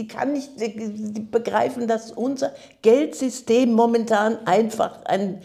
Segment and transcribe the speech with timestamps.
[0.00, 5.40] die kann nicht die begreifen, dass unser Geldsystem momentan einfach eine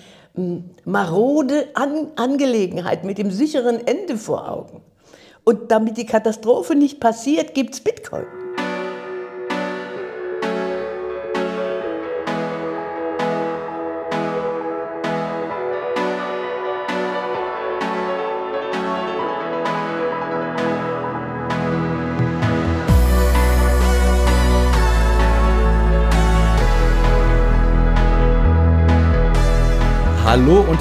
[0.85, 4.81] marode An Angelegenheit mit dem sicheren Ende vor Augen.
[5.43, 8.25] Und damit die Katastrophe nicht passiert, gibt es Bitcoin.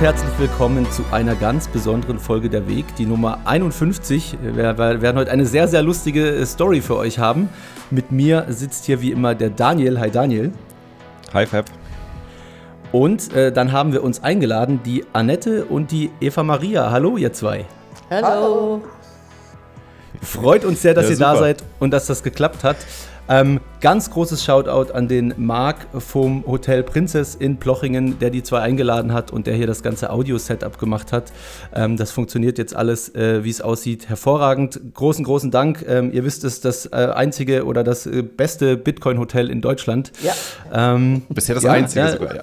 [0.04, 4.36] Herzlich willkommen zu einer ganz besonderen Folge der Weg, die Nummer 51.
[4.42, 7.48] Wir werden heute eine sehr, sehr lustige Story für euch haben.
[7.90, 9.98] Mit mir sitzt hier wie immer der Daniel.
[9.98, 10.52] Hi Daniel.
[11.32, 11.64] Hi Fab.
[12.92, 16.90] Und äh, dann haben wir uns eingeladen, die Annette und die Eva Maria.
[16.90, 17.64] Hallo ihr zwei.
[18.10, 18.82] Hallo.
[20.20, 22.76] Freut uns sehr, dass ja, ihr da seid und dass das geklappt hat.
[23.28, 28.60] Ähm, ganz großes Shoutout an den Marc vom Hotel Prinzess in Plochingen, der die zwei
[28.60, 31.32] eingeladen hat und der hier das ganze Audio-Setup gemacht hat.
[31.74, 34.78] Ähm, das funktioniert jetzt alles, äh, wie es aussieht, hervorragend.
[34.92, 35.84] Großen, großen Dank.
[35.88, 40.12] Ähm, ihr wisst es, das äh, einzige oder das äh, beste Bitcoin-Hotel in Deutschland.
[40.22, 40.34] Ja.
[40.94, 42.42] Ähm, Bisher das ja, einzige ja, sogar, ja.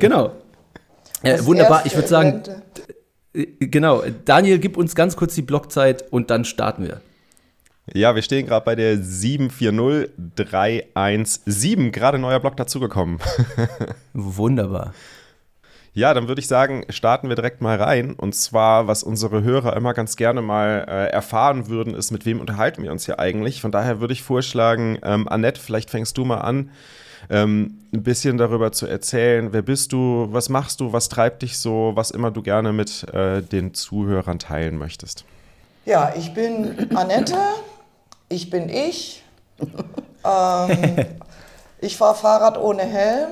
[0.00, 0.32] genau.
[1.42, 2.42] wunderbar, ich würde sagen,
[3.32, 4.02] äh, genau.
[4.24, 7.00] Daniel, gib uns ganz kurz die Blockzeit und dann starten wir.
[7.92, 11.92] Ja, wir stehen gerade bei der 740317.
[11.92, 13.18] Gerade neuer Block dazugekommen.
[14.14, 14.94] Wunderbar.
[15.96, 18.14] Ja, dann würde ich sagen, starten wir direkt mal rein.
[18.14, 22.40] Und zwar, was unsere Hörer immer ganz gerne mal äh, erfahren würden, ist, mit wem
[22.40, 23.60] unterhalten wir uns hier eigentlich.
[23.60, 26.70] Von daher würde ich vorschlagen, ähm, Annette, vielleicht fängst du mal an,
[27.30, 29.52] ähm, ein bisschen darüber zu erzählen.
[29.52, 30.26] Wer bist du?
[30.32, 30.92] Was machst du?
[30.92, 31.92] Was treibt dich so?
[31.94, 35.24] Was immer du gerne mit äh, den Zuhörern teilen möchtest.
[35.86, 37.36] Ja, ich bin Annette,
[38.28, 39.22] ich bin ich.
[40.24, 41.06] ähm,
[41.80, 43.30] ich fahre Fahrrad ohne Helm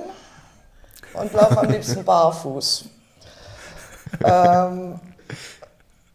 [1.15, 2.85] und laufe am liebsten barfuß.
[4.25, 5.01] Ähm,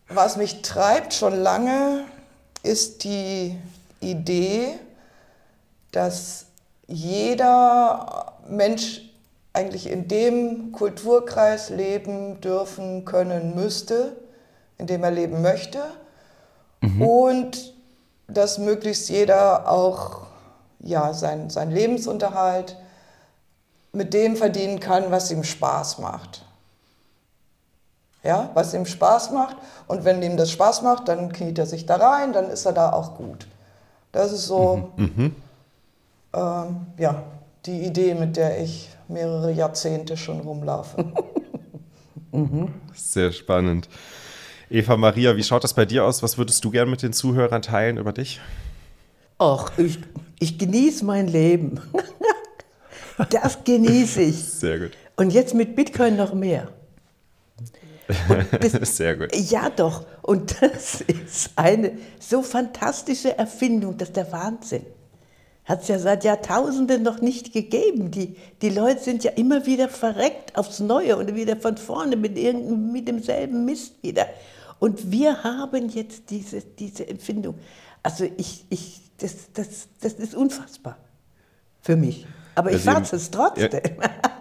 [0.07, 2.05] was mich treibt schon lange,
[2.63, 3.57] ist die
[3.99, 4.79] Idee,
[5.91, 6.45] dass
[6.87, 9.01] jeder Mensch
[9.53, 14.15] eigentlich in dem Kulturkreis leben dürfen können müsste,
[14.77, 15.83] in dem er leben möchte.
[16.81, 17.01] Mhm.
[17.01, 17.73] Und
[18.27, 20.21] dass möglichst jeder auch
[20.79, 22.77] ja, sein, sein Lebensunterhalt
[23.93, 26.45] mit dem verdienen kann, was ihm Spaß macht.
[28.23, 29.55] Ja, was ihm Spaß macht.
[29.87, 32.73] Und wenn ihm das Spaß macht, dann kniet er sich da rein, dann ist er
[32.73, 33.47] da auch gut.
[34.11, 35.11] Das ist so, mhm.
[35.15, 35.35] mhm.
[36.33, 37.23] ähm, ja,
[37.65, 41.05] die Idee, mit der ich mehrere Jahrzehnte schon rumlaufe.
[42.31, 42.73] mhm.
[42.93, 43.87] Sehr spannend.
[44.69, 46.23] Eva Maria, wie schaut das bei dir aus?
[46.23, 48.41] Was würdest du gerne mit den Zuhörern teilen über dich?
[49.37, 49.99] Ach, ich,
[50.39, 51.79] ich genieße mein Leben.
[53.29, 54.43] das genieße ich.
[54.43, 54.91] Sehr gut.
[55.15, 56.69] Und jetzt mit Bitcoin noch mehr.
[58.59, 59.35] Das, Sehr gut.
[59.35, 60.05] Ja, doch.
[60.21, 64.85] Und das ist eine so fantastische Erfindung, das ist der Wahnsinn.
[65.65, 68.11] Hat es ja seit Jahrtausenden noch nicht gegeben.
[68.11, 72.35] Die, die Leute sind ja immer wieder verreckt aufs Neue und wieder von vorne mit,
[72.35, 74.27] mit demselben Mist wieder.
[74.79, 77.57] Und wir haben jetzt diese, diese Empfindung.
[78.03, 80.97] Also ich, ich, das, das, das ist unfassbar
[81.81, 82.27] für mich.
[82.55, 83.69] Aber ich also es trotzdem.
[84.01, 84.31] Ja.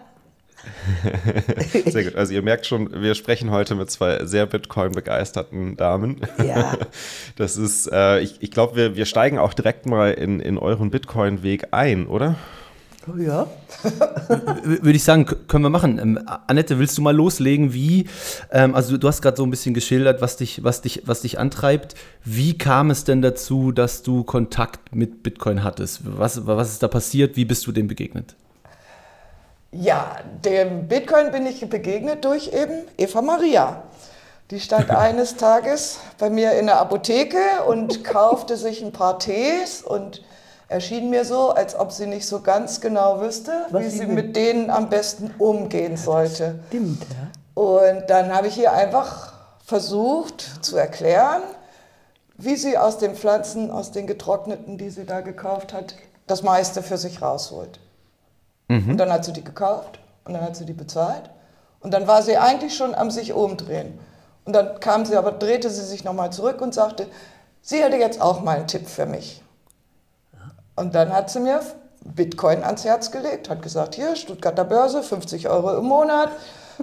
[1.91, 2.17] sehr gut.
[2.17, 6.21] Also ihr merkt schon, wir sprechen heute mit zwei sehr Bitcoin-begeisterten Damen.
[6.45, 6.77] Ja.
[7.37, 10.91] Das ist, äh, ich, ich glaube, wir, wir steigen auch direkt mal in, in euren
[10.91, 12.37] Bitcoin-Weg ein, oder?
[13.17, 13.47] Ja.
[14.65, 15.99] Würde ich sagen, können wir machen.
[15.99, 17.73] Ähm, Annette, willst du mal loslegen?
[17.73, 18.09] Wie,
[18.51, 21.39] ähm, also du hast gerade so ein bisschen geschildert, was dich, was, dich, was dich
[21.39, 21.95] antreibt.
[22.25, 26.01] Wie kam es denn dazu, dass du Kontakt mit Bitcoin hattest?
[26.05, 27.37] Was, was ist da passiert?
[27.37, 28.35] Wie bist du dem begegnet?
[29.71, 33.85] Ja, dem Bitcoin bin ich begegnet durch eben Eva Maria.
[34.51, 37.39] Die stand eines Tages bei mir in der Apotheke
[37.69, 40.23] und kaufte sich ein paar Tees und
[40.69, 44.37] erschien mir so, als ob sie nicht so ganz genau wüsste, Was wie sie mit
[44.37, 46.61] denen am besten umgehen sollte.
[46.69, 47.63] Stimmt, ja.
[47.63, 49.33] Und dann habe ich ihr einfach
[49.65, 51.43] versucht zu erklären,
[52.37, 55.95] wie sie aus den Pflanzen, aus den getrockneten, die sie da gekauft hat,
[56.27, 57.81] das meiste für sich rausholt.
[58.69, 58.91] Mhm.
[58.91, 61.31] Und dann hat sie die gekauft und dann hat sie die bezahlt.
[61.81, 63.99] Und dann war sie eigentlich schon am sich umdrehen.
[64.45, 67.07] Und dann kam sie aber, drehte sie sich nochmal zurück und sagte,
[67.63, 69.43] sie hätte jetzt auch mal einen Tipp für mich.
[70.77, 71.61] Und dann hat sie mir
[72.05, 76.31] Bitcoin ans Herz gelegt, hat gesagt, hier, Stuttgarter Börse, 50 Euro im Monat.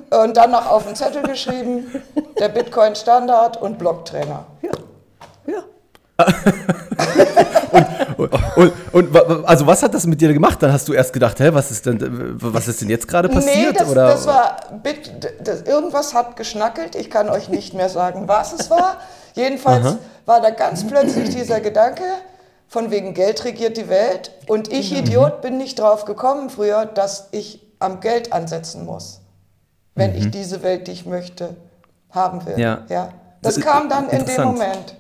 [0.10, 2.02] Und dann noch auf den Zettel geschrieben,
[2.40, 4.46] der Bitcoin-Standard und Blocktrainer.
[4.62, 4.72] Ja,
[5.46, 5.64] ja.
[8.18, 10.62] und, und, und, also was hat das mit dir gemacht?
[10.62, 12.00] Dann hast du erst gedacht, hä, was ist denn,
[12.40, 13.74] was ist denn jetzt gerade passiert?
[13.74, 14.08] Nee, das, oder?
[14.08, 14.58] das war,
[15.44, 16.96] das, irgendwas hat geschnackelt.
[16.96, 18.98] Ich kann euch nicht mehr sagen, was es war.
[19.36, 19.98] Jedenfalls Aha.
[20.26, 22.04] war da ganz plötzlich dieser Gedanke,
[22.74, 24.32] von wegen Geld regiert die Welt.
[24.48, 24.98] Und ich, mhm.
[24.98, 29.22] Idiot, bin nicht drauf gekommen früher, dass ich am Geld ansetzen muss,
[29.94, 30.18] wenn mhm.
[30.18, 31.56] ich diese Welt, die ich möchte,
[32.10, 32.60] haben will.
[32.60, 32.84] Ja.
[32.90, 33.14] ja.
[33.44, 34.96] Das, das kam dann in dem Moment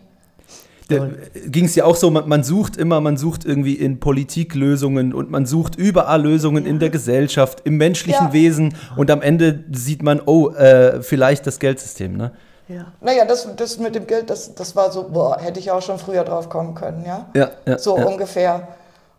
[1.47, 5.13] ging es ja auch so, man, man, sucht immer, man sucht irgendwie in Politik Lösungen
[5.13, 6.69] und man sucht überall Lösungen ja.
[6.69, 8.33] in der Gesellschaft, im menschlichen ja.
[8.33, 12.33] Wesen und am Ende sieht man, oh, äh, vielleicht das Geldsystem, ne?
[12.68, 12.86] Ja.
[13.01, 16.00] Naja, das, das mit dem Geld, das, das war so, boah, hätte ich auch schon
[16.00, 17.27] früher drauf kommen können, ja?
[17.33, 18.06] Ja, ja So ja.
[18.06, 18.68] ungefähr.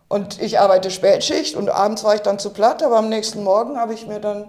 [0.07, 3.77] Und ich arbeite Spätschicht und abends war ich dann zu platt, aber am nächsten Morgen
[3.77, 4.45] habe ich mir dann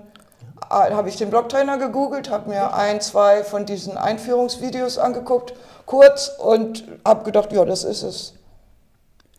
[0.70, 5.54] äh, habe ich den Blocktrainer gegoogelt, habe mir ein, zwei von diesen Einführungsvideos angeguckt
[5.86, 8.34] kurz und habe gedacht, ja, das ist es.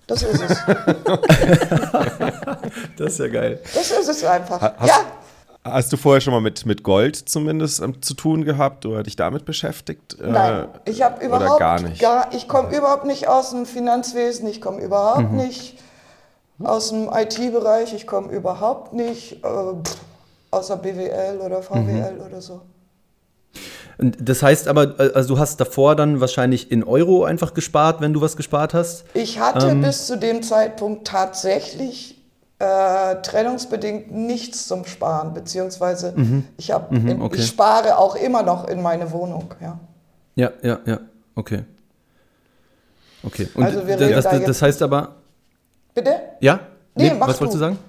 [0.07, 0.57] Das ist es.
[2.97, 3.59] das ist ja geil.
[3.73, 4.61] Das ist es einfach.
[4.61, 4.99] Hast, ja.
[5.71, 9.15] Hast du vorher schon mal mit, mit Gold zumindest ähm, zu tun gehabt oder dich
[9.15, 10.17] damit beschäftigt?
[10.19, 12.01] Äh, Nein, ich habe überhaupt gar nicht.
[12.01, 15.37] Gar, ich komme überhaupt nicht aus dem Finanzwesen, ich komme überhaupt mhm.
[15.37, 15.79] nicht
[16.63, 19.47] aus dem IT-Bereich, ich komme überhaupt nicht äh,
[20.51, 22.25] außer BWL oder VWL mhm.
[22.25, 22.61] oder so.
[23.99, 28.21] Das heißt aber, also du hast davor dann wahrscheinlich in Euro einfach gespart, wenn du
[28.21, 29.05] was gespart hast?
[29.15, 32.17] Ich hatte ähm, bis zu dem Zeitpunkt tatsächlich
[32.59, 36.45] äh, trennungsbedingt nichts zum Sparen, beziehungsweise mhm.
[36.57, 37.37] ich, hab mhm, in, okay.
[37.37, 39.53] ich spare auch immer noch in meine Wohnung.
[39.61, 39.79] Ja,
[40.35, 40.99] ja, ja, ja.
[41.35, 41.63] okay.
[43.23, 45.15] Okay, und also das, das, das heißt aber.
[45.93, 46.19] Bitte?
[46.39, 46.59] Ja?
[46.95, 47.79] Nee, nee was wolltest du sagen?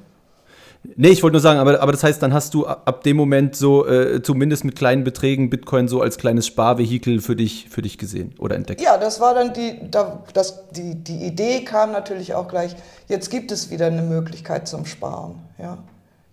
[0.85, 3.57] Nee, ich wollte nur sagen, aber, aber das heißt, dann hast du ab dem Moment
[3.57, 7.99] so äh, zumindest mit kleinen Beträgen Bitcoin so als kleines Sparvehikel für dich, für dich
[7.99, 8.81] gesehen oder entdeckt.
[8.81, 12.77] Ja, das war dann die, da, das, die, die Idee kam natürlich auch gleich,
[13.09, 15.37] jetzt gibt es wieder eine Möglichkeit zum Sparen.
[15.59, 15.79] Ja.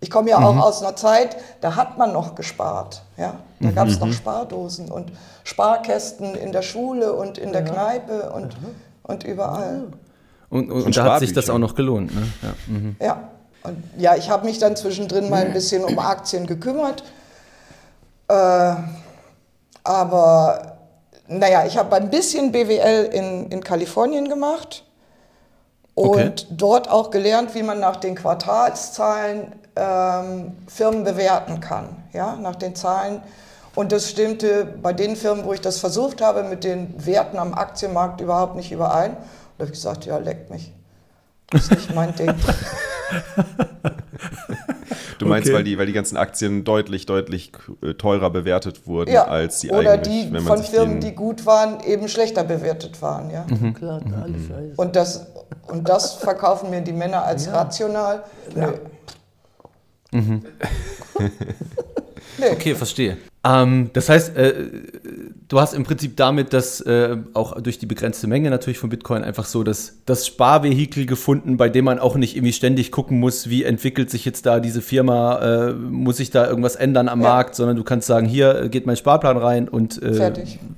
[0.00, 0.46] Ich komme ja mhm.
[0.46, 3.02] auch aus einer Zeit, da hat man noch gespart.
[3.16, 3.34] Ja.
[3.60, 4.08] Da gab es mhm.
[4.08, 5.10] noch Spardosen und
[5.44, 7.72] Sparkästen in der Schule und in der ja.
[7.72, 8.68] Kneipe und, mhm.
[9.02, 9.88] und überall.
[10.50, 12.14] Und, und, und da hat sich das auch noch gelohnt.
[12.14, 12.22] Ne?
[12.42, 12.54] Ja.
[12.66, 12.96] Mhm.
[13.00, 13.30] ja.
[13.66, 17.02] Und ja, ich habe mich dann zwischendrin mal ein bisschen um Aktien gekümmert.
[18.28, 18.74] Äh,
[19.84, 20.76] aber
[21.28, 24.84] naja, ich habe ein bisschen BWL in, in Kalifornien gemacht
[25.94, 26.32] und okay.
[26.50, 31.88] dort auch gelernt, wie man nach den Quartalszahlen ähm, Firmen bewerten kann.
[32.12, 33.22] Ja, nach den Zahlen.
[33.74, 37.54] Und das stimmte bei den Firmen, wo ich das versucht habe, mit den Werten am
[37.54, 39.12] Aktienmarkt überhaupt nicht überein.
[39.12, 39.18] Und
[39.58, 40.72] da habe ich gesagt, ja, leckt mich.
[41.50, 42.34] Das ist nicht mein Ding.
[45.18, 45.56] du meinst, okay.
[45.56, 49.70] weil, die, weil die ganzen Aktien deutlich, deutlich äh, teurer bewertet wurden ja, als die
[49.70, 50.28] oder eigentlich.
[50.30, 53.30] Oder die von Firmen, die gut waren, eben schlechter bewertet waren.
[53.30, 53.46] Ja?
[53.48, 53.74] Mhm.
[53.74, 54.72] Klar, alles mhm.
[54.76, 55.26] und, das,
[55.68, 57.52] und das verkaufen mir die Männer als ja.
[57.52, 58.24] rational.
[58.54, 58.74] Ja.
[60.12, 60.42] Mhm.
[62.38, 62.50] nee.
[62.52, 63.16] Okay, verstehe.
[63.46, 64.54] Ähm, das heißt, äh,
[65.48, 69.22] du hast im Prinzip damit das äh, auch durch die begrenzte Menge natürlich von Bitcoin
[69.22, 73.48] einfach so das, das Sparvehikel gefunden, bei dem man auch nicht irgendwie ständig gucken muss,
[73.48, 77.28] wie entwickelt sich jetzt da diese Firma, äh, muss ich da irgendwas ändern am ja.
[77.28, 80.32] Markt, sondern du kannst sagen, hier geht mein Sparplan rein und, äh,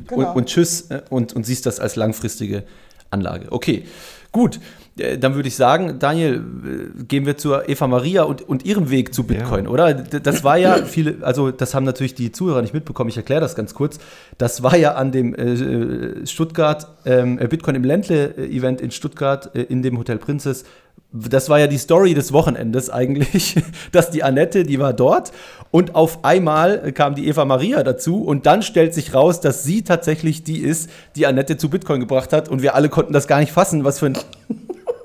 [0.07, 0.29] genau.
[0.31, 2.65] und, und, tschüss äh, und, und siehst das als langfristige
[3.11, 3.51] Anlage.
[3.51, 3.85] Okay,
[4.31, 4.61] gut.
[4.99, 8.91] Äh, dann würde ich sagen, Daniel, äh, gehen wir zur Eva Maria und, und ihrem
[8.91, 9.71] Weg zu Bitcoin, ja.
[9.71, 9.95] oder?
[9.95, 13.55] Das war ja viele, also das haben natürlich die Zuhörer nicht mitbekommen, ich erkläre das
[13.55, 13.99] ganz kurz.
[14.39, 19.83] Das war ja an dem äh, Stuttgart, ähm, Bitcoin im Ländle-Event in Stuttgart äh, in
[19.83, 20.65] dem Hotel Princess.
[21.11, 23.57] Das war ja die Story des Wochenendes eigentlich,
[23.93, 25.33] dass die Annette, die war dort
[25.71, 29.83] und auf einmal kam die Eva Maria dazu und dann stellt sich raus, dass sie
[29.83, 33.41] tatsächlich die ist, die Annette zu Bitcoin gebracht hat und wir alle konnten das gar
[33.41, 34.19] nicht fassen, was für ein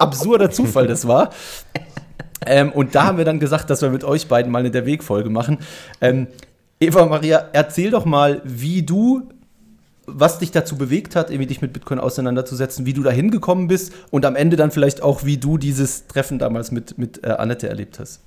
[0.03, 1.31] absurder Zufall das war.
[2.45, 4.86] Ähm, und da haben wir dann gesagt, dass wir mit euch beiden mal eine der
[4.86, 5.60] Wegfolge machen.
[6.01, 6.27] Ähm,
[6.79, 9.24] Eva Maria, erzähl doch mal, wie du,
[10.05, 13.93] was dich dazu bewegt hat, irgendwie dich mit Bitcoin auseinanderzusetzen, wie du da hingekommen bist
[14.12, 17.69] und am Ende dann vielleicht auch, wie du dieses Treffen damals mit, mit äh, Annette
[17.69, 18.22] erlebt hast.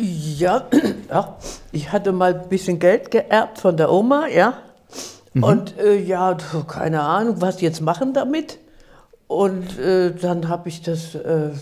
[0.00, 0.66] Ja,
[1.10, 1.36] ja,
[1.70, 4.58] ich hatte mal ein bisschen Geld geerbt von der Oma, ja.
[5.32, 5.44] Mhm.
[5.44, 6.36] Und äh, ja,
[6.68, 8.58] keine Ahnung, was jetzt machen damit.
[9.32, 11.52] Und äh, dann habe ich das äh, äh,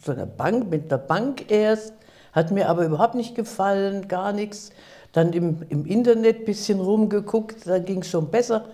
[0.00, 1.92] von der Bank, mit der Bank erst,
[2.32, 4.70] hat mir aber überhaupt nicht gefallen, gar nichts.
[5.12, 8.64] Dann im, im Internet ein bisschen rumgeguckt, da ging es schon besser.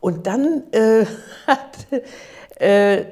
[0.00, 1.04] Und dann äh,
[1.46, 1.86] hat,
[2.58, 3.04] äh,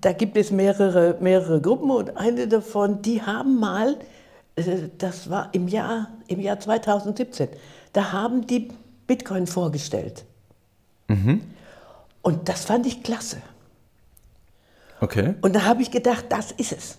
[0.00, 3.98] da gibt es mehrere, mehrere Gruppen und eine davon, die haben mal,
[4.54, 4.62] äh,
[4.96, 7.48] das war im Jahr, im Jahr 2017,
[7.92, 8.68] da haben die
[9.06, 10.24] Bitcoin vorgestellt.
[11.08, 11.42] Mhm.
[12.26, 13.36] Und das fand ich klasse.
[15.00, 15.36] Okay.
[15.42, 16.98] Und da habe ich gedacht, das ist es.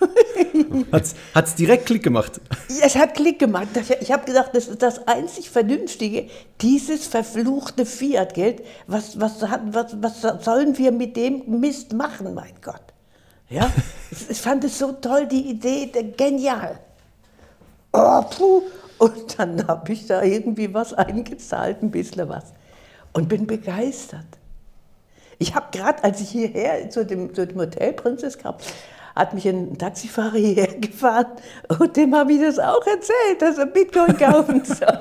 [1.34, 2.40] Hat es direkt Klick gemacht?
[2.68, 3.68] Es hat Klick gemacht.
[4.00, 6.30] Ich habe gedacht, das ist das einzig Vernünftige,
[6.62, 8.62] dieses verfluchte Fiat-Geld.
[8.86, 12.80] Was, was, was, was sollen wir mit dem Mist machen, mein Gott?
[13.50, 13.70] Ja,
[14.30, 16.78] ich fand es so toll, die Idee, genial.
[17.92, 18.62] Oh, puh.
[18.96, 22.54] Und dann habe ich da irgendwie was eingezahlt, ein bisschen was.
[23.16, 24.26] Und bin begeistert.
[25.38, 28.56] Ich habe gerade, als ich hierher zu dem, zu dem Hotel Prinzess kam,
[29.16, 31.32] hat mich ein Taxifahrer hierher gefahren
[31.78, 35.00] und dem habe ich das auch erzählt, dass er Bitcoin kaufen soll.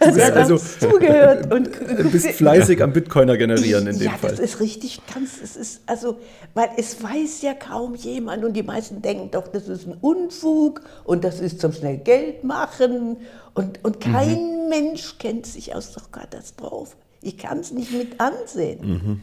[0.00, 4.30] du bist also zugehört und du bist fleißig am Bitcoiner generieren in dem ja, Fall.
[4.30, 6.18] Ja, das ist richtig ganz, es ist also,
[6.54, 10.82] weil es weiß ja kaum jemand und die meisten denken doch, das ist ein Unfug
[11.04, 13.16] und das ist zum schnell Geld machen
[13.54, 14.68] und, und kein mhm.
[14.68, 16.96] Mensch kennt sich aus der Katastrophe.
[17.22, 18.80] Ich kann es nicht mit ansehen.
[18.80, 19.22] Mhm.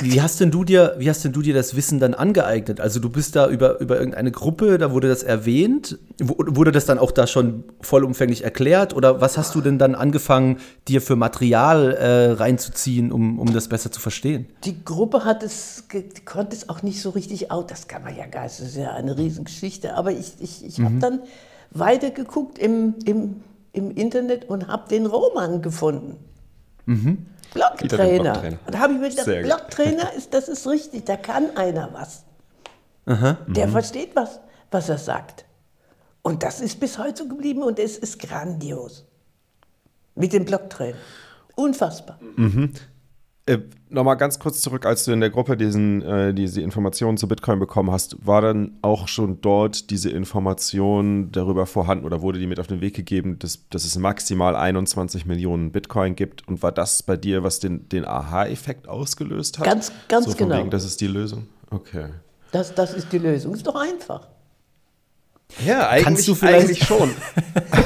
[0.00, 2.80] Wie hast denn du dir, wie hast denn du dir das Wissen dann angeeignet?
[2.80, 5.98] Also du bist da über, über irgendeine Gruppe, da wurde das erwähnt.
[6.18, 8.94] Wurde das dann auch da schon vollumfänglich erklärt?
[8.94, 13.68] Oder was hast du denn dann angefangen, dir für Material äh, reinzuziehen, um, um das
[13.68, 14.46] besser zu verstehen?
[14.64, 15.84] Die Gruppe hat es,
[16.24, 17.66] konnte es auch nicht so richtig aus.
[17.68, 19.94] Das kann man ja gar nicht, das ist ja eine Riesengeschichte.
[19.94, 20.84] Aber ich, ich, ich mhm.
[20.84, 21.20] habe dann
[21.70, 23.36] weitergeguckt im, im,
[23.72, 26.16] im Internet und habe den Roman gefunden.
[26.86, 27.26] Mhm.
[27.52, 28.22] Blocktrainer.
[28.22, 28.58] Blocktrainer.
[28.66, 32.24] Und habe ich mir gedacht, Blocktrainer ist, das ist richtig, da kann einer was.
[33.06, 33.72] Aha, der mhm.
[33.72, 34.40] versteht was,
[34.70, 35.44] was er sagt.
[36.22, 39.06] Und das ist bis heute so geblieben und es ist grandios.
[40.14, 40.98] Mit dem Blocktrainer.
[41.56, 42.18] Unfassbar.
[42.36, 42.72] Mhm.
[43.50, 43.58] Äh,
[43.92, 47.58] Nochmal ganz kurz zurück, als du in der Gruppe diesen, äh, diese Informationen zu Bitcoin
[47.58, 52.60] bekommen hast, war dann auch schon dort diese Information darüber vorhanden oder wurde die mit
[52.60, 56.46] auf den Weg gegeben, dass, dass es maximal 21 Millionen Bitcoin gibt?
[56.46, 59.66] Und war das bei dir, was den, den Aha-Effekt ausgelöst hat?
[59.66, 60.58] Ganz, ganz so genau.
[60.58, 61.48] Wegen, das ist die Lösung?
[61.70, 62.10] Okay.
[62.52, 63.54] Das, das ist die Lösung.
[63.54, 64.28] Ist doch einfach.
[65.66, 67.10] Ja, eigentlich, eigentlich schon.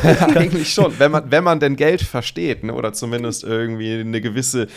[0.35, 2.75] eigentlich schon, wenn man, wenn man denn Geld versteht, ne?
[2.75, 4.68] oder zumindest irgendwie eine gewisse,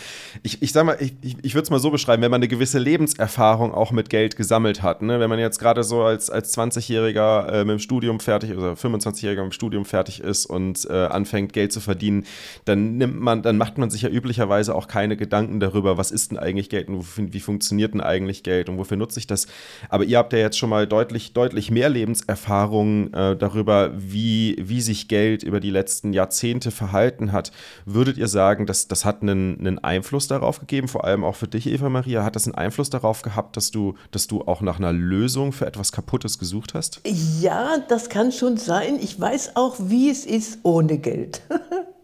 [0.42, 2.78] ich, ich sag mal, ich, ich würde es mal so beschreiben, wenn man eine gewisse
[2.78, 5.02] Lebenserfahrung auch mit Geld gesammelt hat.
[5.02, 5.20] Ne?
[5.20, 9.42] Wenn man jetzt gerade so als, als 20-Jähriger äh, mit dem Studium fertig oder 25-Jähriger
[9.42, 12.24] mit dem Studium fertig ist und äh, anfängt, Geld zu verdienen,
[12.64, 16.30] dann nimmt man, dann macht man sich ja üblicherweise auch keine Gedanken darüber, was ist
[16.30, 19.46] denn eigentlich Geld und wie, wie funktioniert denn eigentlich Geld und wofür nutze ich das.
[19.88, 24.56] Aber ihr habt ja jetzt schon mal deutlich, deutlich mehr Lebenserfahrung Erfahrungen äh, darüber, wie,
[24.58, 27.52] wie sich Geld über die letzten Jahrzehnte verhalten hat,
[27.84, 31.48] würdet ihr sagen, dass das hat einen, einen Einfluss darauf gegeben, vor allem auch für
[31.48, 34.78] dich, Eva Maria, hat das einen Einfluss darauf gehabt, dass du, dass du auch nach
[34.78, 37.00] einer Lösung für etwas Kaputtes gesucht hast?
[37.40, 38.98] Ja, das kann schon sein.
[39.00, 41.42] Ich weiß auch, wie es ist ohne Geld.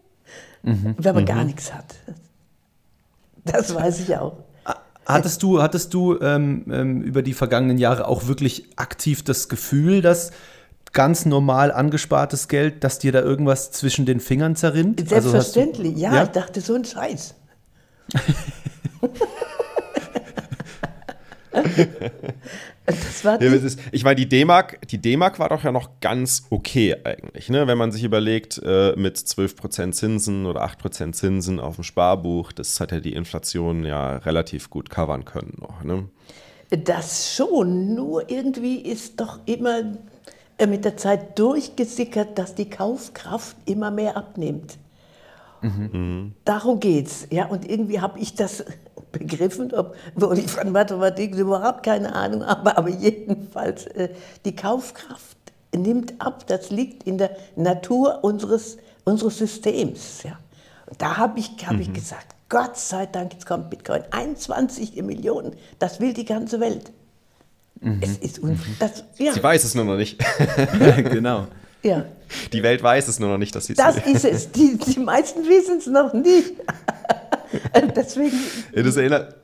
[0.63, 0.95] mhm.
[0.97, 1.27] Wenn man mhm.
[1.27, 1.95] gar nichts hat.
[3.45, 4.37] Das weiß ich auch.
[5.07, 10.01] Hattest du, hattest du ähm, ähm, über die vergangenen Jahre auch wirklich aktiv das Gefühl,
[10.01, 10.31] dass
[10.95, 14.99] ganz normal angespartes Geld, dass dir da irgendwas zwischen den Fingern zerrinnt?
[14.99, 17.35] Also Selbstverständlich, also du, ja, ja, ich dachte so ein Scheiß.
[23.23, 23.53] ja,
[23.91, 27.67] ich meine, die D-Mark, die D-Mark war doch ja noch ganz okay eigentlich, ne?
[27.67, 32.79] Wenn man sich überlegt, äh, mit 12% Zinsen oder 8% Zinsen auf dem Sparbuch, das
[32.79, 36.07] hat ja die Inflation ja relativ gut covern können noch, ne?
[36.69, 39.83] Das schon, nur irgendwie ist doch immer
[40.67, 44.77] mit der Zeit durchgesickert, dass die Kaufkraft immer mehr abnimmt.
[45.61, 46.33] Mhm.
[46.45, 47.27] Darum geht's.
[47.31, 48.63] Ja, und irgendwie habe ich das
[49.11, 54.09] begriffen, obwohl ich von Mathematik überhaupt keine Ahnung habe, aber jedenfalls äh,
[54.45, 55.37] die Kaufkraft
[55.75, 56.45] nimmt ab.
[56.47, 60.23] Das liegt in der Natur unseres, unseres Systems.
[60.23, 60.39] Ja.
[60.85, 61.81] Und da habe ich, hab mhm.
[61.81, 64.03] ich gesagt, Gott sei Dank, jetzt kommt Bitcoin.
[64.11, 66.91] 21 Millionen, das will die ganze Welt.
[67.81, 67.99] Mhm.
[68.01, 68.41] Es ist
[68.79, 69.33] das, ja.
[69.33, 70.17] Sie weiß es nur noch nicht.
[70.97, 71.47] genau.
[71.83, 72.05] Ja.
[72.51, 74.51] Die Welt weiß es nur noch nicht, dass sie es Das ist es.
[74.51, 76.53] Die, die meisten wissen es noch nicht.
[77.95, 78.37] Deswegen.
[78.73, 79.35] Das, erinnert,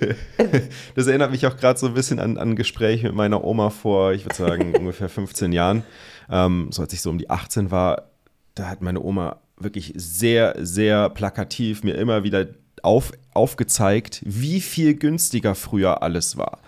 [0.94, 3.70] das erinnert mich auch gerade so ein bisschen an, an ein Gespräch mit meiner Oma
[3.70, 5.82] vor, ich würde sagen, ungefähr 15 Jahren.
[6.30, 8.10] Ähm, so als ich so um die 18 war,
[8.54, 12.46] da hat meine Oma wirklich sehr, sehr plakativ mir immer wieder
[12.82, 16.60] auf, aufgezeigt, wie viel günstiger früher alles war.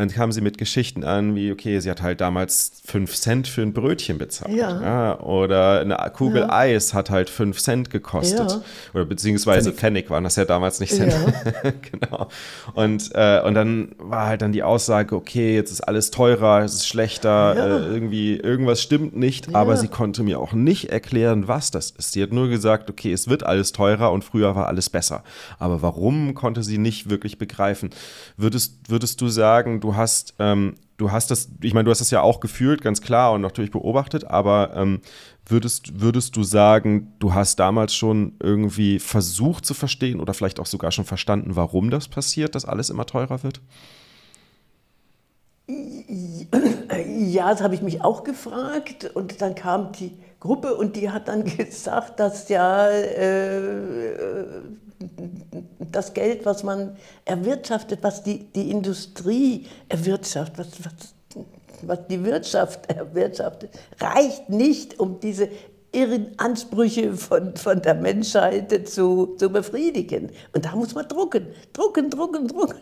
[0.00, 3.60] Dann kam sie mit Geschichten an, wie, okay, sie hat halt damals 5 Cent für
[3.60, 4.56] ein Brötchen bezahlt.
[4.56, 4.80] Ja.
[4.80, 6.50] ja oder eine Kugel ja.
[6.50, 8.50] Eis hat halt 5 Cent gekostet.
[8.50, 8.62] Ja.
[8.94, 9.80] Oder beziehungsweise Pfennig.
[9.80, 11.12] Pfennig waren das ja damals nicht Cent.
[11.92, 12.28] genau.
[12.72, 16.74] Und, äh, und dann war halt dann die Aussage, okay, jetzt ist alles teurer, es
[16.74, 21.70] ist schlechter, äh, irgendwie, irgendwas stimmt nicht, aber sie konnte mir auch nicht erklären, was
[21.70, 22.12] das ist.
[22.12, 25.24] Sie hat nur gesagt, okay, es wird alles teurer und früher war alles besser.
[25.58, 27.90] Aber warum konnte sie nicht wirklich begreifen?
[28.38, 32.10] Würdest, würdest du sagen, du hast, ähm, du hast das, ich meine, du hast das
[32.10, 35.00] ja auch gefühlt, ganz klar und natürlich beobachtet, aber ähm,
[35.46, 40.66] würdest, würdest du sagen, du hast damals schon irgendwie versucht zu verstehen oder vielleicht auch
[40.66, 43.60] sogar schon verstanden, warum das passiert, dass alles immer teurer wird?
[47.18, 51.28] Ja, das habe ich mich auch gefragt und dann kam die Gruppe und die hat
[51.28, 54.62] dann gesagt, dass ja äh,
[55.92, 61.44] das Geld, was man erwirtschaftet, was die, die Industrie erwirtschaftet, was, was,
[61.82, 65.48] was die Wirtschaft erwirtschaftet, reicht nicht, um diese
[65.92, 70.30] irren Ansprüche von, von der Menschheit zu, zu befriedigen.
[70.52, 72.78] Und da muss man drucken, drucken, drucken, drucken.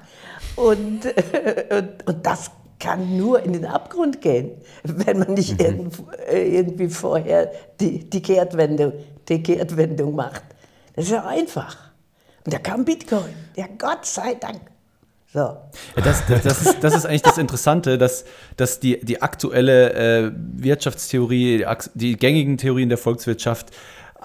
[0.56, 5.90] und, und, und das kann nur in den Abgrund gehen, wenn man nicht mhm.
[6.30, 8.92] irgendwie vorher die, die, Kehrtwende,
[9.28, 10.42] die Kehrtwendung macht.
[10.94, 11.76] Das ist ja einfach.
[12.44, 13.34] Und da kam Bitcoin.
[13.56, 14.60] Ja, Gott sei Dank.
[15.32, 15.38] So.
[15.38, 15.62] Ja,
[15.96, 18.26] das, das, das, ist, das ist eigentlich das Interessante, dass,
[18.58, 23.70] dass die, die aktuelle äh, Wirtschaftstheorie, die, die gängigen Theorien der Volkswirtschaft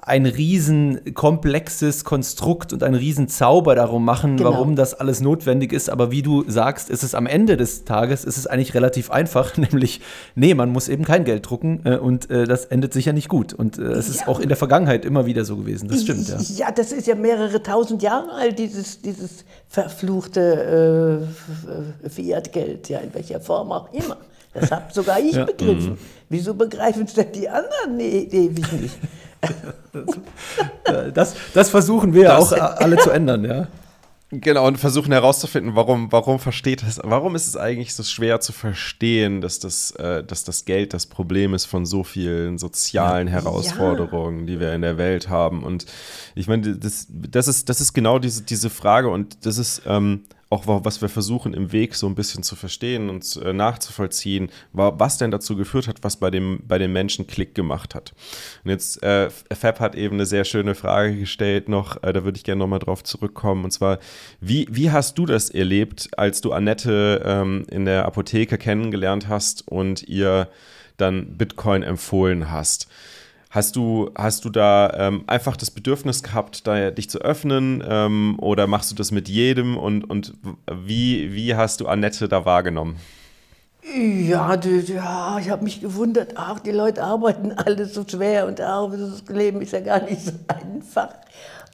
[0.08, 4.52] ein riesen komplexes Konstrukt und ein riesen Zauber darum machen, genau.
[4.52, 5.90] warum das alles notwendig ist.
[5.90, 9.58] Aber wie du sagst, ist es am Ende des Tages, ist es eigentlich relativ einfach,
[9.58, 10.00] nämlich,
[10.34, 13.54] nee, man muss eben kein Geld drucken äh, und äh, das endet sicher nicht gut.
[13.54, 16.38] Und äh, es ist auch in der Vergangenheit immer wieder so gewesen, das stimmt, ja.
[16.68, 21.28] Ja, das ist ja mehrere tausend Jahre alt, dieses, dieses verfluchte
[22.06, 24.18] äh, Fiat-Geld, ja, in welcher Form auch immer.
[24.60, 25.46] Das habe sogar ich ja.
[25.46, 25.92] begriffen.
[25.92, 25.98] Mhm.
[26.30, 28.98] Wieso begreifen es denn die anderen nee, ewig nicht?
[31.14, 33.68] das, das versuchen wir das, auch alle zu ändern, ja.
[34.30, 38.52] Genau, und versuchen herauszufinden, warum, warum versteht es, warum ist es eigentlich so schwer zu
[38.52, 44.42] verstehen, dass das, äh, dass das Geld das Problem ist von so vielen sozialen Herausforderungen,
[44.42, 44.46] ja.
[44.48, 45.64] die wir in der Welt haben.
[45.64, 45.86] Und
[46.36, 50.26] ich meine, das, das, ist, das ist genau diese, diese Frage und das ist, ähm,
[50.50, 55.00] auch was wir versuchen im Weg so ein bisschen zu verstehen und äh, nachzuvollziehen, war,
[55.00, 58.13] was denn dazu geführt hat, was bei dem, bei den Menschen Klick gemacht hat.
[58.63, 62.38] Und jetzt, äh, Fab hat eben eine sehr schöne Frage gestellt noch, äh, da würde
[62.38, 64.00] ich gerne nochmal drauf zurückkommen, und zwar,
[64.39, 69.67] wie, wie hast du das erlebt, als du Annette ähm, in der Apotheke kennengelernt hast
[69.67, 70.48] und ihr
[70.95, 72.88] dann Bitcoin empfohlen hast?
[73.58, 78.38] Hast du, hast du da ähm, einfach das Bedürfnis gehabt, da dich zu öffnen ähm,
[78.39, 80.36] oder machst du das mit jedem und, und
[80.72, 82.98] wie, wie hast du Annette da wahrgenommen?
[83.96, 88.62] Ja, die, ja ich habe mich gewundert, ach, die Leute arbeiten alle so schwer und
[88.62, 91.15] ach, das Leben ist ja gar nicht so einfach.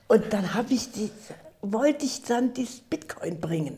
[0.08, 1.12] Und dann ich die,
[1.62, 3.78] wollte ich dann dieses Bitcoin bringen,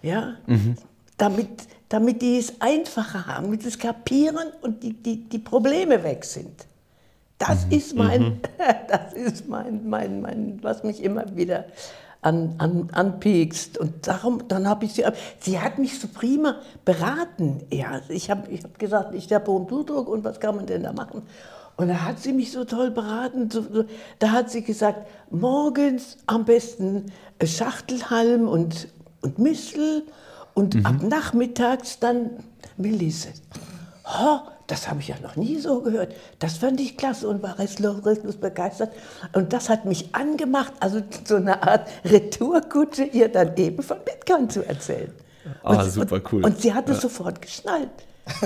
[0.00, 0.76] ja, mhm.
[1.18, 1.50] damit,
[1.90, 6.24] damit die es einfacher haben, damit sie es kapieren und die, die, die Probleme weg
[6.24, 6.66] sind.
[7.48, 7.72] Das mhm.
[7.72, 8.40] ist mein, mhm.
[8.88, 11.64] das ist mein, mein, mein, was mich immer wieder
[12.20, 13.78] an, an, anpiekst.
[13.78, 15.04] Und darum, dann habe ich sie,
[15.40, 17.64] sie hat mich so prima beraten.
[17.72, 20.84] Ja, ich habe ich hab gesagt, ich habe hohen Blutdruck und was kann man denn
[20.84, 21.22] da machen?
[21.76, 23.48] Und da hat sie mich so toll beraten.
[24.20, 27.06] Da hat sie gesagt, morgens am besten
[27.42, 28.86] Schachtelhalm und,
[29.22, 30.04] und Mistel
[30.54, 30.86] und mhm.
[30.86, 32.30] ab nachmittags dann
[32.76, 33.30] Melisse.
[34.04, 34.38] Oh,
[34.72, 36.14] das habe ich ja noch nie so gehört.
[36.38, 38.00] Das fand ich klasse und war restlos,
[38.40, 38.90] begeistert.
[39.34, 44.48] Und das hat mich angemacht, also so eine Art Retourkutsche, ihr dann eben von Bitcoin
[44.48, 45.12] zu erzählen.
[45.62, 46.42] Ah, und, super cool.
[46.42, 47.02] Und, und sie hat es ja.
[47.02, 47.90] sofort geschnallt.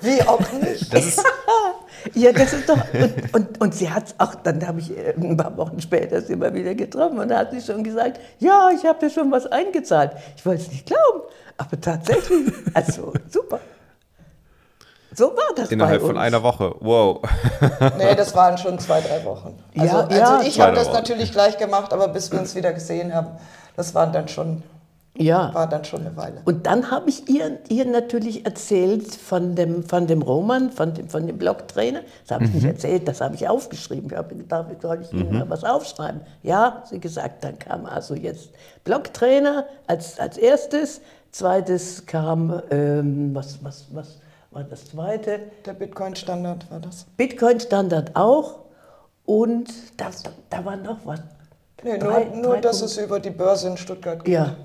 [0.00, 0.94] Wie auch nicht.
[0.94, 1.24] Das ist
[2.14, 2.78] ja, das ist doch.
[2.94, 6.22] Und, und, und sie hat es auch, dann habe ich äh, ein paar Wochen später
[6.22, 9.32] sie immer wieder getroffen und da hat sie schon gesagt: Ja, ich habe dir schon
[9.32, 10.12] was eingezahlt.
[10.36, 11.22] Ich wollte es nicht glauben,
[11.56, 13.58] aber tatsächlich, also super.
[15.16, 16.74] So war das Innerhalb von einer Woche.
[16.80, 17.22] Wow.
[17.96, 19.58] nee, das waren schon zwei, drei Wochen.
[19.74, 22.74] Also, ja, also ja, ich habe das natürlich gleich gemacht, aber bis wir uns wieder
[22.74, 23.28] gesehen haben,
[23.76, 24.62] das waren dann schon,
[25.16, 25.54] ja.
[25.54, 26.42] war dann schon eine Weile.
[26.44, 31.08] Und dann habe ich ihr, ihr natürlich erzählt von dem, von dem Roman, von dem,
[31.08, 32.00] von dem Blogtrainer.
[32.26, 32.56] Das habe ich mhm.
[32.56, 34.10] nicht erzählt, das habe ich aufgeschrieben.
[34.10, 35.38] Ich habe gedacht, soll ich Ihnen mhm.
[35.38, 36.20] mal was aufschreiben?
[36.42, 38.50] Ja, sie gesagt, dann kam also jetzt
[38.84, 41.00] Blogtrainer als, als erstes.
[41.30, 44.18] Zweites kam, ähm, was, was, was,
[44.56, 45.40] war das zweite.
[45.66, 47.04] Der Bitcoin-Standard war das.
[47.18, 48.60] Bitcoin-Standard auch.
[49.26, 51.20] Und da, da, da war noch was.
[51.84, 54.32] Nee, drei, nur, nur dass es über die Börse in Stuttgart geht.
[54.32, 54.56] Ja,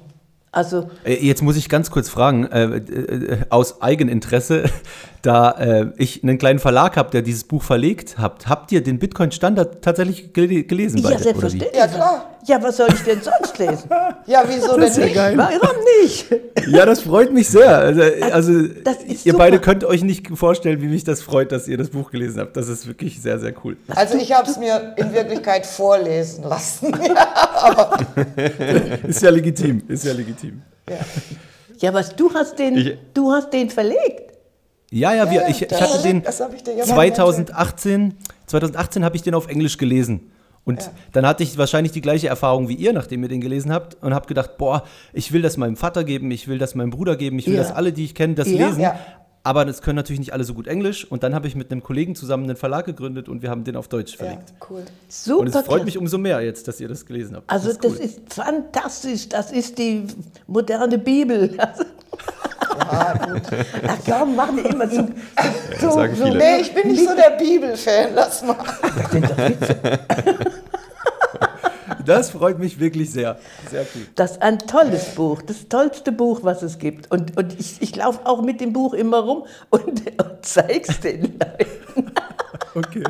[0.54, 4.63] Also Äh, Jetzt muss ich ganz kurz fragen, äh, äh, aus Eigeninteresse,
[5.23, 8.97] da äh, ich einen kleinen Verlag habe, der dieses Buch verlegt habt, habt ihr den
[8.97, 10.99] Bitcoin-Standard tatsächlich gele gelesen?
[10.99, 11.75] ja, selbstverständlich.
[11.75, 12.38] Ja, klar.
[12.47, 13.89] Ja, was soll ich denn sonst lesen?
[14.25, 15.15] Ja, wieso denn nicht?
[15.15, 16.25] Warum nicht?
[16.67, 17.77] Ja, das freut mich sehr.
[17.77, 18.01] Also,
[18.32, 19.43] also das ist ihr super.
[19.45, 22.58] beide könnt euch nicht vorstellen, wie mich das freut, dass ihr das Buch gelesen habt.
[22.58, 23.77] Das ist wirklich sehr, sehr cool.
[23.89, 26.91] Also ich habe es mir in Wirklichkeit vorlesen lassen.
[27.08, 27.97] Ja,
[29.08, 30.62] Ist ja legitim, ist ja legitim.
[31.80, 34.32] Ja, was du hast den, Ich- du hast den verlegt.
[34.91, 38.15] Ja, ja, wir, ich, ich das- hatte den das ich dir ja mal 2018,
[38.47, 40.32] 2018 habe ich den auf Englisch gelesen.
[40.63, 40.89] Und Ja.
[41.13, 44.13] dann hatte ich wahrscheinlich die gleiche Erfahrung wie ihr, nachdem ihr den gelesen habt, und
[44.13, 47.39] habe gedacht, boah, ich will das meinem Vater geben, ich will das meinem Bruder geben,
[47.39, 47.62] ich will, Ja.
[47.63, 48.67] dass alle, die ich kenne, das Ja.
[48.67, 48.86] lesen.
[49.43, 49.49] Ja.
[49.49, 51.06] Aber das können natürlich nicht alle so gut Englisch.
[51.10, 53.75] Und dann habe ich mit einem Kollegen zusammen einen Verlag gegründet und wir haben den
[53.75, 54.54] auf Deutsch ja, verlegt.
[54.69, 54.84] cool.
[55.10, 55.39] Super.
[55.39, 55.86] Und es freut klasse.
[55.86, 57.49] mich umso mehr jetzt, dass ihr das gelesen habt.
[57.49, 57.97] Also das cool.
[57.97, 59.30] ist fantastisch.
[59.30, 60.06] Das ist die
[60.47, 61.58] moderne Bibel.
[62.91, 63.41] Ja, gut.
[63.88, 65.08] Ach komm, machen die immer so.
[65.80, 66.25] so, sagen so.
[66.27, 68.56] Nee, ich bin nicht so der Bibelfan, lass mal.
[68.82, 69.80] Das sind doch Witze.
[72.05, 73.37] Das freut mich wirklich sehr.
[73.69, 74.01] Sehr cool.
[74.15, 77.11] Das ist ein tolles Buch, das tollste Buch, was es gibt.
[77.11, 81.21] Und, und ich, ich laufe auch mit dem Buch immer rum und, und zeig's den
[81.39, 82.11] Leuten.
[82.73, 83.03] Okay.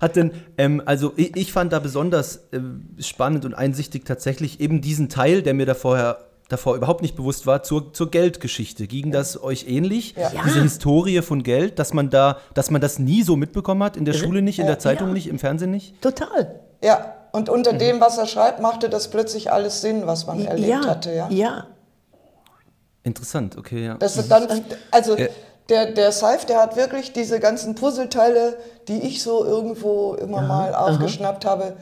[0.00, 4.80] Hat denn, ähm, also ich, ich fand da besonders ähm, spannend und einsichtig tatsächlich eben
[4.80, 8.86] diesen Teil, der mir da vorher davor überhaupt nicht bewusst war, zur, zur Geldgeschichte.
[8.86, 10.14] Ging das euch ähnlich?
[10.16, 10.30] Ja.
[10.44, 14.04] Diese Historie von Geld, dass man da, dass man das nie so mitbekommen hat, in
[14.04, 15.14] der Schule nicht, in der Zeitung Ja.
[15.14, 16.00] nicht, im Fernsehen nicht?
[16.00, 16.60] Total.
[16.84, 20.84] Ja, und unter dem, was er schreibt, machte das plötzlich alles Sinn, was man erlebt
[20.84, 21.12] ja, hatte.
[21.12, 21.28] Ja.
[21.30, 21.66] ja.
[23.02, 23.94] Interessant, okay, ja.
[23.94, 24.46] Das ist dann,
[24.90, 25.26] also Ja.
[25.68, 30.74] der, der Seif, der hat wirklich diese ganzen Puzzleteile, die ich so irgendwo immer mal
[30.74, 31.74] aufgeschnappt habe,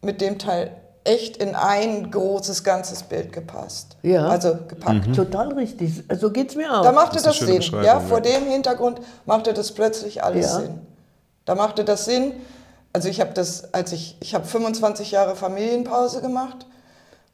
[0.00, 0.70] mit dem Teil
[1.04, 3.96] echt in ein großes ganzes Bild gepasst.
[4.02, 4.26] Ja.
[4.28, 5.14] Also gepackt.
[5.14, 6.02] Total richtig.
[6.18, 6.82] So geht's mir auch.
[6.82, 7.60] Da machte Das das, Sinn.
[7.82, 8.38] Ja, vor ja.
[8.38, 10.60] dem Hintergrund machte das plötzlich alles Ja.
[10.60, 10.78] Sinn.
[11.44, 12.32] Da machte das Sinn.
[12.94, 16.64] Also ich habe das, als ich, ich habe 25 Jahre Familienpause gemacht,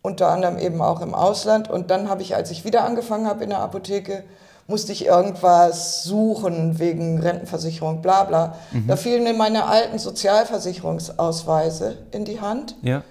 [0.01, 1.68] unter anderem eben auch im Ausland.
[1.68, 4.25] Und dann habe ich, als ich wieder angefangen habe in der Apotheke,
[4.66, 8.55] musste ich irgendwas suchen wegen Rentenversicherung, bla bla.
[8.70, 8.87] Mhm.
[8.87, 12.75] Da fielen mir meine alten Sozialversicherungsausweise in die Hand.
[12.81, 13.03] Ja.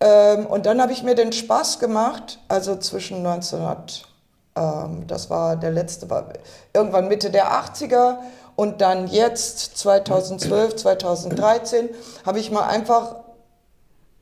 [0.00, 4.08] Ähm, und dann habe ich mir den Spaß gemacht, also zwischen 1900,
[4.56, 6.24] ähm, das war der letzte, war
[6.72, 8.16] irgendwann Mitte der 80er
[8.56, 11.88] und dann jetzt 2012, 2013,
[12.26, 13.16] habe ich mal einfach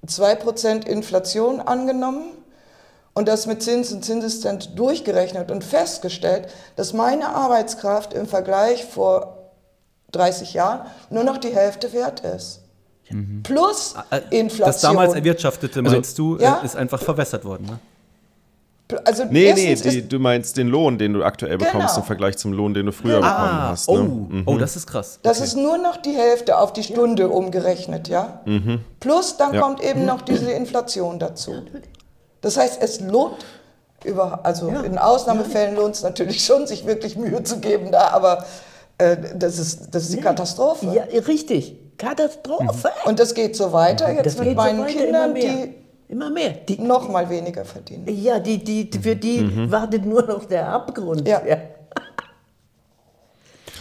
[0.06, 2.30] 2% Inflation angenommen
[3.14, 9.36] und das mit Zins und Zinseszinsstand durchgerechnet und festgestellt, dass meine Arbeitskraft im Vergleich vor
[10.12, 12.60] 30 Jahren nur noch die Hälfte wert ist.
[13.42, 14.66] Plus Äh, Inflation.
[14.66, 16.60] Das damals erwirtschaftete, meinst du, Ja.
[16.62, 17.78] äh, ist einfach verwässert worden, ne?
[19.04, 21.98] Also Nee, nee, die, du meinst den Lohn, den du aktuell bekommst Genau.
[22.00, 23.28] im Vergleich zum Lohn, den du früher Genau.
[23.28, 23.88] bekommen Ah, hast.
[23.88, 24.02] oh, Ne?
[24.04, 24.42] Mhm.
[24.46, 25.18] oh, das ist krass.
[25.22, 25.46] das Okay.
[25.46, 28.40] ist nur noch die Hälfte auf die Stunde umgerechnet, ja.
[29.00, 29.60] Plus dann Ja.
[29.62, 31.52] kommt eben noch diese Inflation dazu.
[32.40, 33.44] Das heißt, es lohnt
[34.04, 38.44] über, also in Ausnahmefällen lohnt es natürlich schon, sich wirklich Mühe zu geben da, aber
[38.98, 40.86] äh, das ist das ist die Katastrophe.
[40.94, 41.76] Ja, richtig.
[41.98, 42.88] Katastrophe.
[43.04, 45.74] Und das geht so weiter jetzt Das mit so meinen weiter, Kindern, die
[46.10, 46.50] Immer mehr.
[46.50, 48.04] Die, noch mal weniger verdienen.
[48.08, 51.26] ja, die, die, für die wartet nur noch der Abgrund.
[51.28, 51.40] Ja.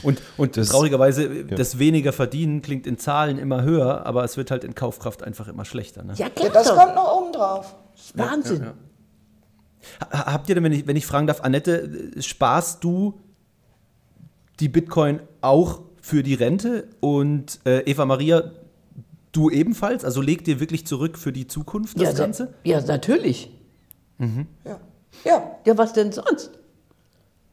[0.01, 4.49] Und, und Das- traurigerweise, das weniger verdienen klingt in Zahlen immer höher, aber es wird
[4.49, 6.03] halt in Kaufkraft einfach immer schlechter.
[6.03, 6.13] Ne?
[6.15, 6.49] Ja, Ja, klar.
[6.53, 6.77] das doch.
[6.77, 7.75] kommt noch oben drauf.
[8.13, 8.67] Wahnsinn.
[10.11, 13.19] Ha- Habt ihr denn, wenn ich, wenn ich fragen darf, Annette, äh, sparst du
[14.61, 16.87] die Bitcoin auch für die Rente?
[17.01, 18.51] Und äh, Eva Maria,
[19.31, 20.05] du ebenfalls?
[20.05, 22.53] Also legt ihr wirklich zurück für die Zukunft das ja, Ganze?
[22.63, 23.51] ja, natürlich.
[24.19, 24.79] Ja.
[25.25, 26.51] Ja, Ja, was denn sonst?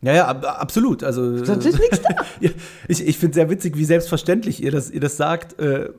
[0.03, 1.03] Ja, ja, ab, absolut.
[1.03, 2.15] Also, Sonst ist nichts da.
[2.89, 5.91] Ich ich finde es sehr witzig, wie selbstverständlich ihr das, ihr das sagt, äh,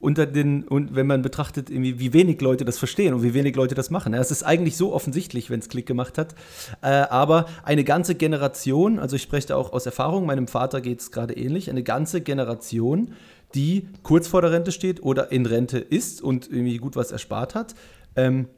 [0.00, 3.74] unter den, und wenn man betrachtet, wie wenig Leute das verstehen und wie wenig Leute
[3.74, 4.12] das machen.
[4.12, 6.34] Ja, es ist eigentlich so offensichtlich, wenn es Klick gemacht hat.
[6.82, 11.00] Äh, aber eine ganze Generation, also ich spreche da auch aus Erfahrung, meinem Vater geht
[11.00, 13.14] es gerade ähnlich, eine ganze Generation,
[13.54, 17.54] die kurz vor der Rente steht oder in Rente ist und irgendwie gut was erspart
[17.54, 17.74] hat,
[18.16, 18.48] ähm,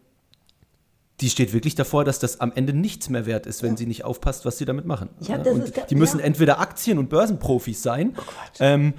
[1.20, 4.05] die steht wirklich davor, dass das am Ende nichts mehr wert ist, wenn sie nicht
[4.05, 5.09] aufpasst, was sie damit machen.
[5.20, 6.27] Ja, das und die müssen ja.
[6.27, 8.14] entweder Aktien- und Börsenprofis sein,
[8.61, 8.94] ähm,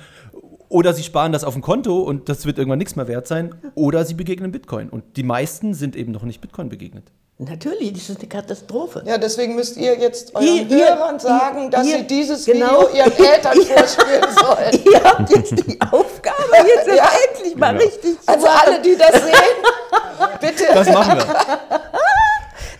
[0.69, 3.56] oder sie sparen das auf dem Konto und das wird irgendwann nichts mehr wert sein,
[3.76, 4.89] oder sie begegnen Bitcoin.
[4.89, 7.12] Und die meisten sind eben noch nicht Bitcoin begegnet.
[7.39, 9.04] Natürlich, das ist eine Katastrophe.
[9.06, 12.88] Ja, deswegen müsst ihr jetzt euren Ihr- ihr- Hörern sagen, dass ihr- sie dieses genau.
[12.89, 14.84] Video ihren Eltern vorspielen sollen.
[14.91, 17.08] Ihr habt jetzt die Aufgabe, jetzt Ja.
[17.30, 17.84] endlich mal Genau.
[17.86, 18.60] richtig zu Also machen.
[18.65, 20.63] alle, die das sehen, bitte.
[20.73, 21.26] Das machen wir.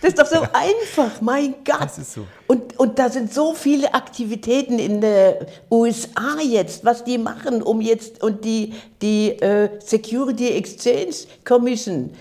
[0.00, 1.80] Das ist doch so einfach, mein Gott.
[1.82, 2.26] Das ist so.
[2.48, 5.34] Und, und da sind so viele Aktivitäten in den
[5.70, 12.12] USA jetzt, was die machen, um jetzt, und die, die äh, Security Exchange Commission,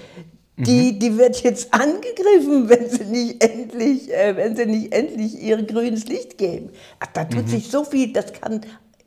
[0.58, 1.00] die, mhm.
[1.00, 6.08] die wird jetzt angegriffen, wenn sie nicht endlich, äh, wenn sie nicht endlich ihr grünes
[6.08, 6.72] Licht geben.
[7.00, 7.48] Ach, da tut mhm.
[7.48, 8.62] sich so viel, das kann,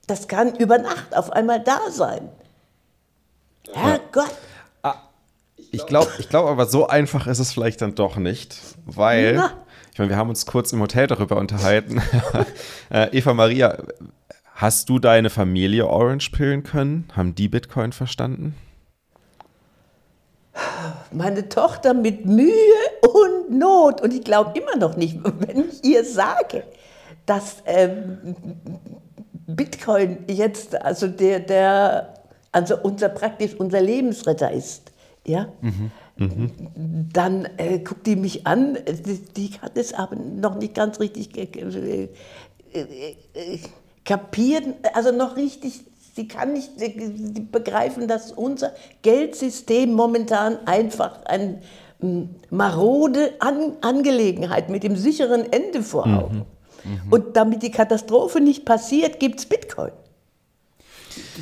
[0.07, 2.29] das kann über Nacht auf einmal da sein.
[3.73, 4.31] Herrgott.
[4.85, 5.03] Ja.
[5.73, 9.53] Ich glaube ich glaub aber, so einfach ist es vielleicht dann doch nicht, weil, Na.
[9.93, 12.01] ich meine, wir haben uns kurz im Hotel darüber unterhalten.
[12.91, 13.77] äh, Eva Maria,
[14.55, 17.09] hast du deine Familie Orange pillen können?
[17.17, 18.55] Haben die Bitcoin verstanden?
[21.13, 22.53] Meine Tochter mit Mühe
[23.03, 24.01] und Not.
[24.01, 26.65] Und ich glaube immer noch nicht, wenn ich ihr sage,
[27.27, 28.37] dass ähm,
[29.47, 32.15] Bitcoin jetzt, also der, der,
[32.53, 34.91] also unser praktisch unser Lebensretter ist
[35.27, 35.91] ja, mhm.
[36.17, 37.09] Mhm.
[37.13, 41.37] dann äh, guckt die mich an, die, die, hat es aber noch nicht ganz richtig
[41.37, 41.99] äh,
[42.73, 43.59] äh,
[44.05, 46.73] kapiert, also noch richtig, sie kann nicht
[47.53, 51.61] begreifen, dass unser Geldsystem momentan einfach eine
[52.51, 56.19] marode An Angelegenheit mit dem sicheren Ende vor mhm.
[56.19, 56.47] Augen.
[56.85, 57.13] Mhm.
[57.13, 59.93] Und damit die Katastrophe nicht passiert, gibt es Bitcoin.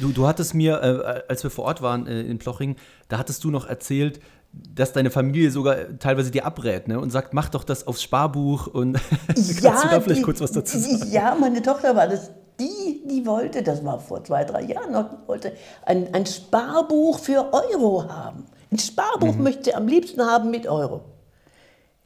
[0.01, 2.77] Du, du hattest mir, äh, als wir vor Ort waren äh, in Ploching,
[3.09, 4.21] da hattest du noch erzählt,
[4.53, 6.99] dass deine Familie sogar teilweise dir abrät ne?
[6.99, 9.01] und sagt, mach doch das aufs Sparbuch und ja,
[9.35, 11.11] kannst du da vielleicht die, kurz was dazu sagen?
[11.11, 15.11] Ja, meine Tochter war das, die, die wollte, das war vor zwei, drei Jahren noch,
[15.11, 15.53] die wollte
[15.85, 18.47] ein, ein Sparbuch für Euro haben.
[18.71, 19.43] Ein Sparbuch mhm.
[19.45, 21.01] möchte sie am liebsten haben mit Euro.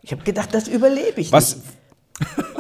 [0.03, 1.69] Ich habe gedacht, das überlebe ich was, nicht.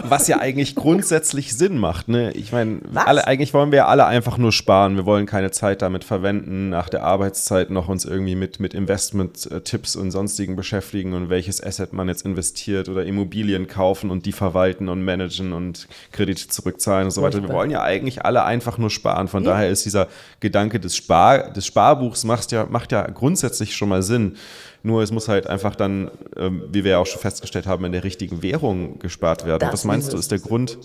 [0.04, 2.08] Was ja eigentlich grundsätzlich Sinn macht.
[2.08, 2.32] Ne?
[2.32, 4.96] Ich meine, eigentlich wollen wir ja alle einfach nur sparen.
[4.96, 9.96] Wir wollen keine Zeit damit verwenden, nach der Arbeitszeit noch uns irgendwie mit, mit Investment-Tipps
[9.96, 14.88] und sonstigen beschäftigen und welches Asset man jetzt investiert oder Immobilien kaufen und die verwalten
[14.88, 17.40] und managen und Kredite zurückzahlen und so weiter.
[17.40, 19.28] Wir wollen ja eigentlich alle einfach nur sparen.
[19.28, 19.52] Von ja.
[19.52, 20.08] daher ist dieser
[20.40, 24.36] Gedanke des, Spar des Sparbuchs macht ja, macht ja grundsätzlich schon mal Sinn.
[24.82, 27.92] Nur es muss halt einfach dann, ähm, wie wir ja auch schon festgestellt haben, in
[27.92, 29.60] der richtigen Währung gespart werden.
[29.60, 30.78] Das was meinst du, ist der Grund?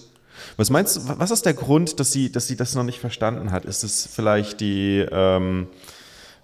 [0.56, 3.52] Was meinst du, was ist der Grund, dass sie, dass sie das noch nicht verstanden
[3.52, 3.66] hat?
[3.66, 5.68] Ist es vielleicht die, ähm,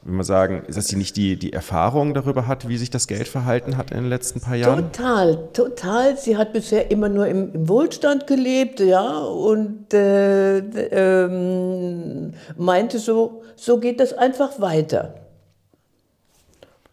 [0.03, 3.27] wie man sagen, dass sie nicht die, die Erfahrung darüber hat, wie sich das Geld
[3.27, 4.91] verhalten hat in den letzten paar Jahren?
[4.91, 6.17] Total, total.
[6.17, 13.43] Sie hat bisher immer nur im, im Wohlstand gelebt, ja, und äh, äh, meinte so,
[13.55, 15.22] so geht das einfach weiter.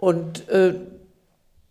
[0.00, 0.76] Und äh,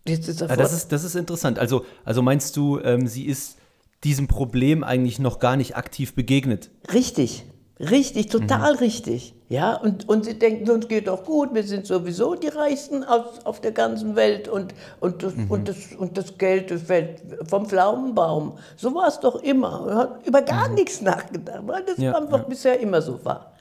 [0.06, 1.58] jetzt ist er ja, das, ist, das ist interessant.
[1.58, 3.56] Also, also meinst du, ähm, sie ist
[4.04, 6.70] diesem Problem eigentlich noch gar nicht aktiv begegnet?
[6.92, 7.44] Richtig.
[7.80, 8.78] Richtig, total mhm.
[8.78, 9.34] richtig.
[9.48, 13.44] Ja, und, und sie denken, uns geht doch gut, wir sind sowieso die Reichsten auf,
[13.44, 15.50] auf der ganzen Welt und, und, das, mhm.
[15.50, 18.58] und, das, und das Geld das fällt vom Pflaumenbaum.
[18.76, 19.86] So war es doch immer.
[19.86, 20.74] Man hat über gar mhm.
[20.74, 22.44] nichts nachgedacht, weil das ja, einfach ja.
[22.44, 23.54] bisher immer so war.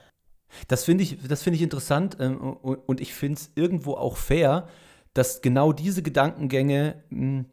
[0.67, 4.67] Das finde ich, find ich interessant ähm, und ich finde es irgendwo auch fair,
[5.13, 7.45] dass genau diese Gedankengänge mh, hm,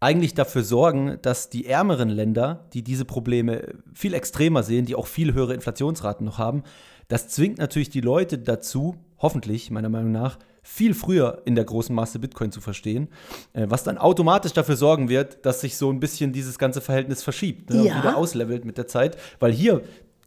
[0.00, 5.06] eigentlich dafür sorgen, dass die ärmeren Länder, die diese Probleme viel extremer sehen, die auch
[5.06, 6.62] viel höhere Inflationsraten noch haben,
[7.08, 11.94] das zwingt natürlich die Leute dazu, hoffentlich meiner Meinung nach, viel früher in der großen
[11.94, 13.08] Masse Bitcoin zu verstehen,
[13.52, 17.22] äh, was dann automatisch dafür sorgen wird, dass sich so ein bisschen dieses ganze Verhältnis
[17.22, 17.98] verschiebt, ne, ja.
[17.98, 19.82] wieder auslevelt mit der Zeit, weil hier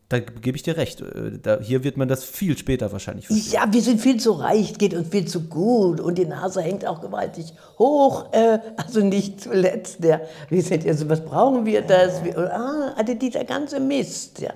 [0.10, 1.02] da gebe ich dir recht.
[1.02, 3.54] Äh, da, hier wird man das viel später wahrscheinlich verstehen.
[3.54, 6.86] Ja, wir sind viel zu reich, geht uns viel zu gut und die Nase hängt
[6.86, 8.32] auch gewaltig hoch.
[8.32, 12.24] Äh, also nicht zuletzt, der, wir sind ja so, was brauchen wir das?
[12.24, 14.40] Wir, ah, also dieser ganze Mist.
[14.40, 14.54] Ja.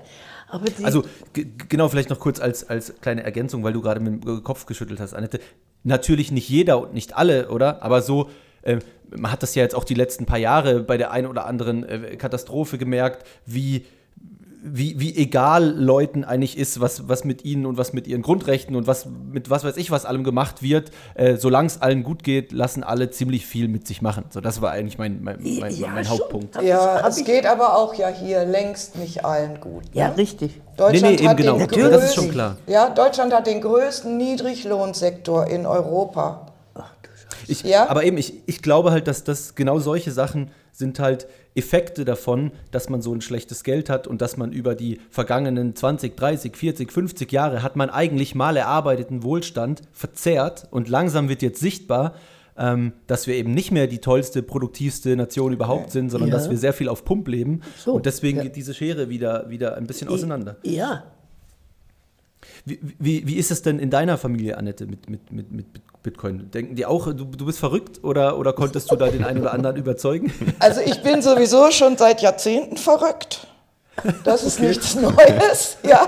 [0.84, 4.66] also genau, vielleicht noch kurz als, als kleine Ergänzung, weil du gerade mit dem Kopf
[4.66, 5.40] geschüttelt hast, Annette.
[5.84, 7.82] Natürlich nicht jeder und nicht alle, oder?
[7.82, 8.30] Aber so,
[8.62, 8.78] äh,
[9.10, 11.84] man hat das ja jetzt auch die letzten paar Jahre bei der einen oder anderen
[11.84, 13.86] äh, Katastrophe gemerkt, wie
[14.64, 18.76] wie, wie egal Leuten eigentlich ist, was, was mit ihnen und was mit ihren Grundrechten
[18.76, 20.92] und was mit was weiß ich was allem gemacht wird.
[21.16, 24.26] Äh, Solange es allen gut geht, lassen alle ziemlich viel mit sich machen.
[24.30, 26.62] So, das war eigentlich mein, mein, mein, ja, mein Hauptpunkt.
[26.62, 29.84] Ja, es geht aber auch ja hier längst nicht allen gut.
[29.86, 30.02] Ne?
[30.02, 30.62] Ja, richtig.
[30.78, 31.58] Deutschland nee, nee, hat genau.
[31.58, 32.58] den größten, das ist schon klar.
[32.68, 36.48] Ja, Deutschland hat den größten Niedriglohnsektor in Europa.
[36.76, 37.10] Ach, du
[37.52, 37.90] ich, ja?
[37.90, 42.52] Aber eben, ich, ich glaube halt, dass das genau solche Sachen sind halt Effekte davon,
[42.72, 46.56] dass man so ein schlechtes Geld hat und dass man über die vergangenen 20, 30,
[46.56, 52.16] 40, 50 Jahre hat man eigentlich mal erarbeiteten Wohlstand verzehrt und langsam wird jetzt sichtbar,
[52.58, 56.36] ähm, dass wir eben nicht mehr die tollste, produktivste Nation überhaupt sind, sondern ja.
[56.36, 57.62] dass wir sehr viel auf Pump leben.
[57.78, 58.44] So, und deswegen ja.
[58.44, 60.58] geht diese Schere wieder, wieder ein bisschen auseinander.
[60.64, 61.04] Ja.
[62.66, 65.66] Wie, wie, wie, ist es denn in deiner Familie, Annette, mit, mit, mit, mit
[66.04, 66.50] Bitcoin?
[66.52, 69.54] Denken die auch, du, du bist verrückt oder, oder konntest du da den einen oder
[69.54, 70.34] anderen überzeugen?
[70.60, 73.48] Also ich bin sowieso schon seit Jahrzehnten verrückt.
[74.24, 74.70] Das ist okay.
[74.70, 75.78] nichts Neues.
[75.84, 76.08] Ja,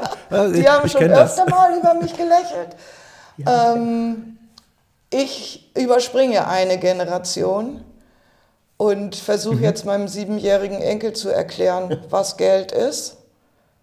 [0.49, 1.49] die haben schon öfter das.
[1.49, 2.75] mal über mich gelächelt.
[3.37, 3.73] Ja.
[3.73, 4.37] Ähm,
[5.09, 7.83] ich überspringe eine Generation
[8.77, 9.63] und versuche mhm.
[9.63, 13.17] jetzt meinem siebenjährigen Enkel zu erklären, was Geld ist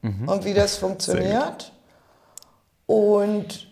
[0.03, 0.29] mhm.
[0.29, 1.70] und wie das funktioniert.
[2.91, 3.69] Und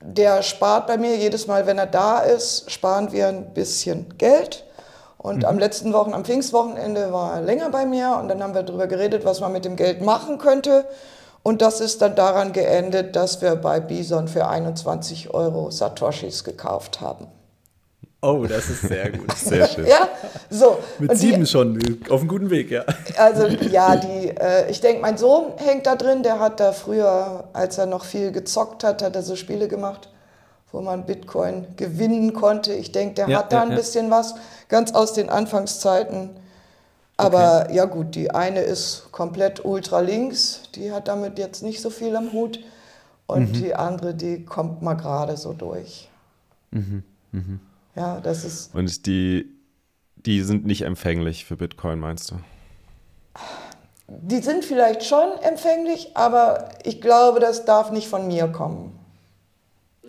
[0.00, 4.64] der spart bei mir jedes Mal, wenn er da ist, sparen wir ein bisschen Geld.
[5.18, 5.44] Und mhm.
[5.46, 8.86] am letzten Wochen, am Pfingstwochenende war er länger bei mir und dann haben wir darüber
[8.86, 10.86] geredet, was man mit dem Geld machen könnte.
[11.42, 17.00] Und das ist dann daran geendet, dass wir bei Bison für 21 Euro Satoshis gekauft
[17.00, 17.26] haben.
[18.22, 19.32] Oh, das ist sehr gut.
[19.36, 19.86] Sehr schön.
[19.86, 20.08] ja,
[20.50, 20.78] so.
[20.98, 21.78] Mit sieben schon,
[22.10, 22.84] auf einem guten Weg, ja.
[23.16, 26.22] Also, ja, die, äh, ich denke, mein Sohn hängt da drin.
[26.22, 30.10] Der hat da früher, als er noch viel gezockt hat, hat er so Spiele gemacht,
[30.70, 32.74] wo man Bitcoin gewinnen konnte.
[32.74, 33.76] Ich denke, der ja, hat da ja, ein ja.
[33.76, 34.34] bisschen was,
[34.68, 36.30] ganz aus den Anfangszeiten.
[37.16, 37.76] Aber okay.
[37.76, 40.62] ja, gut, die eine ist komplett ultralinks.
[40.74, 42.60] Die hat damit jetzt nicht so viel am Hut.
[43.26, 43.52] Und mhm.
[43.54, 46.10] die andere, die kommt mal gerade so durch.
[46.70, 47.02] Mhm.
[47.32, 47.60] Mhm.
[48.00, 48.74] Ja, das ist.
[48.74, 49.46] Und die,
[50.16, 52.36] die sind nicht empfänglich für Bitcoin, meinst du?
[54.08, 58.98] Die sind vielleicht schon empfänglich, aber ich glaube, das darf nicht von mir kommen.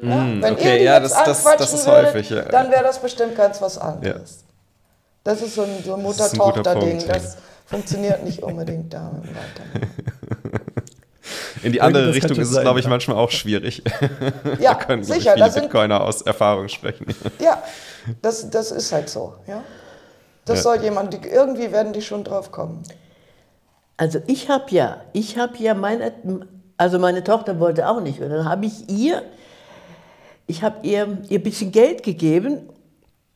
[0.01, 0.15] Ja?
[0.15, 2.29] Mm, Wenn okay, ihr ja, das, das, das ist würdet, häufig.
[2.29, 2.43] Ja.
[2.43, 4.37] Dann wäre das bestimmt ganz was anderes.
[4.39, 4.47] Ja.
[5.25, 7.05] Das ist so ein, so ein Mutter-Tochter-Ding.
[7.07, 7.37] Das,
[7.71, 9.31] funktioniert nicht unbedingt da mit
[11.63, 13.83] In die andere Richtung ist es, glaube ich, manchmal auch schwierig.
[14.59, 15.33] Ja, da können sicher.
[15.33, 17.05] viele Bitcoiner aus Erfahrung sprechen.
[17.39, 17.61] Ja,
[18.21, 19.35] das, das ist halt so.
[19.47, 19.63] Ja?
[20.45, 20.63] Das ja.
[20.63, 22.83] soll jemand, die, irgendwie werden die schon drauf kommen.
[23.97, 26.13] Also ich habe ja, ich habe ja meine,
[26.77, 28.19] also meine Tochter wollte auch nicht.
[28.19, 29.21] Und dann habe ich ihr,
[30.47, 32.69] ich habe ihr, ihr ein bisschen Geld gegeben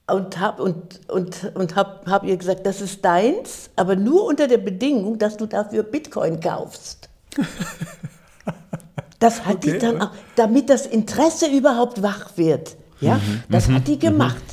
[0.07, 4.47] und habe und, und, und hab, hab ihr gesagt, das ist deins, aber nur unter
[4.47, 7.09] der Bedingung, dass du dafür Bitcoin kaufst.
[9.19, 12.75] Das hat okay, die dann auch, damit das Interesse überhaupt wach wird.
[13.01, 13.99] Ja, mhm, das hat die mhm.
[13.99, 14.43] gemacht.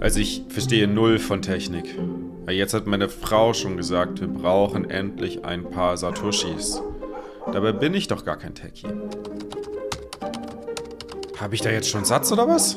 [0.00, 1.98] Also ich verstehe null von Technik.
[2.48, 6.80] Jetzt hat meine Frau schon gesagt, wir brauchen endlich ein paar Satoshis.
[7.52, 8.86] Dabei bin ich doch gar kein Techie.
[11.40, 12.76] Habe ich da jetzt schon Satz oder was?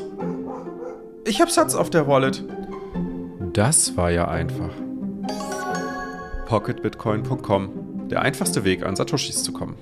[1.25, 2.43] Ich habe Satz auf der Wallet.
[3.53, 4.71] Das war ja einfach.
[6.49, 8.07] Pocketbitcoin.com.
[8.09, 9.75] Der einfachste Weg, an Satoshis zu kommen.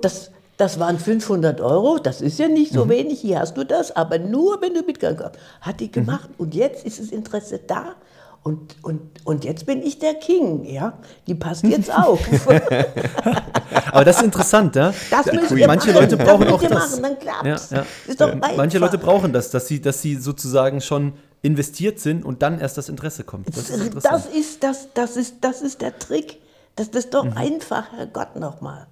[0.00, 2.90] Das, das waren 500 Euro, das ist ja nicht so mhm.
[2.90, 5.40] wenig, hier hast du das, aber nur wenn du Bitcoin kaufst.
[5.60, 6.34] Hat die gemacht mhm.
[6.38, 7.96] und jetzt ist das Interesse da
[8.44, 10.98] und, und, und jetzt bin ich der King, ja.
[11.26, 12.20] Die passt jetzt auf.
[13.92, 14.94] Aber das ist interessant, ja.
[15.10, 15.94] Das Manche machen.
[15.94, 17.00] Leute brauchen auch das.
[17.00, 17.70] Machen, dann klappt's.
[17.70, 17.84] Ja,
[18.18, 18.40] ja.
[18.56, 22.78] Manche Leute brauchen das, dass sie, dass sie sozusagen schon investiert sind und dann erst
[22.78, 23.48] das Interesse kommt.
[23.48, 26.40] Das ist, das ist, das, das ist, das ist der Trick.
[26.76, 27.36] Das ist doch mhm.
[27.36, 28.86] einfach, Herrgott nochmal.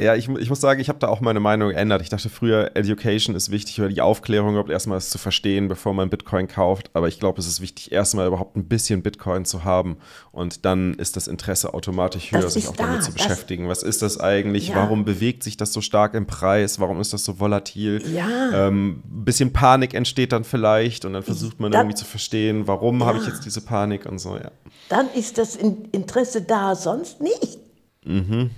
[0.00, 2.00] Ja, ich, ich muss sagen, ich habe da auch meine Meinung geändert.
[2.00, 5.92] Ich dachte früher, Education ist wichtig oder die Aufklärung überhaupt erstmal es zu verstehen, bevor
[5.92, 6.88] man Bitcoin kauft.
[6.94, 9.98] Aber ich glaube, es ist wichtig, erstmal überhaupt ein bisschen Bitcoin zu haben.
[10.32, 12.86] Und dann ist das Interesse automatisch höher, sich auch da.
[12.86, 13.68] damit zu beschäftigen.
[13.68, 14.68] Was ist das eigentlich?
[14.68, 14.76] Ja.
[14.76, 16.80] Warum bewegt sich das so stark im Preis?
[16.80, 18.02] Warum ist das so volatil?
[18.10, 18.68] Ja.
[18.68, 22.66] Ähm, ein bisschen Panik entsteht dann vielleicht und dann versucht man dann, irgendwie zu verstehen,
[22.66, 23.06] warum ja.
[23.06, 24.50] habe ich jetzt diese Panik und so, ja.
[24.88, 27.58] Dann ist das Interesse da, sonst nicht.
[28.04, 28.50] Mhm.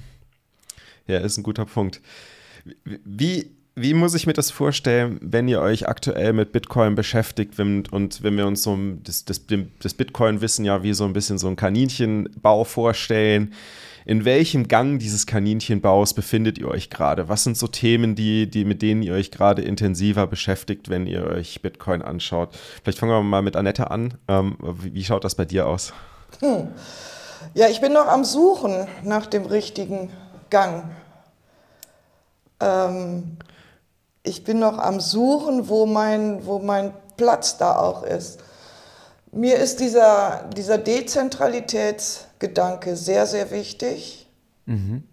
[1.07, 2.01] Ja, ist ein guter Punkt.
[2.85, 8.23] Wie, wie muss ich mir das vorstellen, wenn ihr euch aktuell mit Bitcoin beschäftigt und,
[8.23, 9.41] wenn wir uns so das, das,
[9.81, 13.55] das Bitcoin-Wissen ja wie so ein bisschen so ein Kaninchenbau vorstellen?
[14.05, 17.29] In welchem Gang dieses Kaninchenbaus befindet ihr euch gerade?
[17.29, 21.25] Was sind so Themen, die, die, mit denen ihr euch gerade intensiver beschäftigt, wenn ihr
[21.25, 22.51] euch Bitcoin anschaut?
[22.83, 24.15] Vielleicht fangen wir mal mit Annette an.
[24.27, 25.93] Ähm, wie, wie, schaut das bei dir aus?
[26.41, 26.69] Hm.
[27.55, 30.11] Ja, ich bin noch am Suchen nach dem richtigen
[30.53, 30.91] Gang.
[32.61, 33.39] Ähm,
[34.23, 38.41] ich bin noch am Suchen, wo mein, wo mein Platz da auch ist.
[39.33, 44.29] Mir ist dieser, dieser Dezentralitätsgedanke sehr, sehr wichtig.
[44.67, 45.05] Mhm.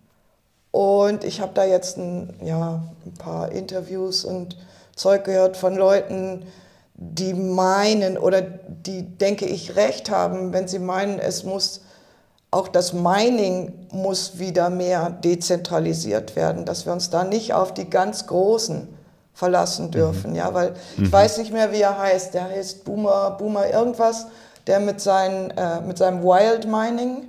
[0.71, 4.57] Und ich habe da jetzt ein, ja, ein paar Interviews und
[4.95, 6.45] Zeug gehört von Leuten,
[6.95, 11.79] die meinen oder die, denke ich, recht haben, wenn sie meinen, es muss
[12.51, 17.89] auch das Mining muss wieder mehr dezentralisiert werden, dass wir uns da nicht auf die
[17.89, 18.87] ganz Großen
[19.33, 19.91] verlassen mhm.
[19.91, 20.37] dürfen, mhm.
[20.37, 21.05] ja, weil mhm.
[21.05, 24.27] ich weiß nicht mehr, wie er heißt, der heißt Boomer, Boomer irgendwas,
[24.67, 27.27] der mit, seinen, äh, mit seinem Wild Mining,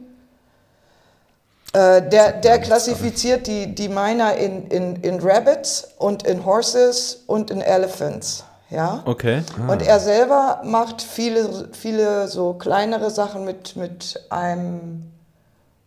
[1.73, 7.51] äh, der, der klassifiziert die, die Miner in, in, in Rabbits und in Horses und
[7.51, 8.45] in Elephants.
[8.71, 9.03] Ja?
[9.05, 9.43] Okay.
[9.69, 15.11] Und er selber macht viele, viele so kleinere Sachen mit, mit einem,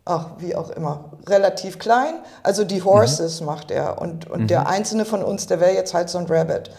[0.06, 2.16] ach, wie auch immer, relativ klein.
[2.44, 4.02] Also die Horses macht er.
[4.02, 6.72] Und, und der einzelne von uns, der wäre jetzt halt so ein Rabbit.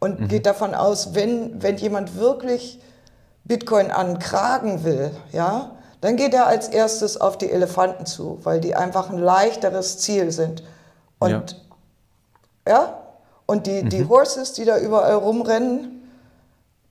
[0.00, 2.80] Und geht davon aus, wenn, wenn jemand wirklich
[3.44, 8.38] Bitcoin an den Kragen will, ja, dann geht er als erstes auf die Elefanten zu,
[8.44, 10.62] weil die einfach ein leichteres Ziel sind.
[11.18, 11.56] Und
[12.64, 12.72] Ja.
[12.72, 12.98] ja,
[13.48, 16.02] und die, die Horses, die da überall rumrennen,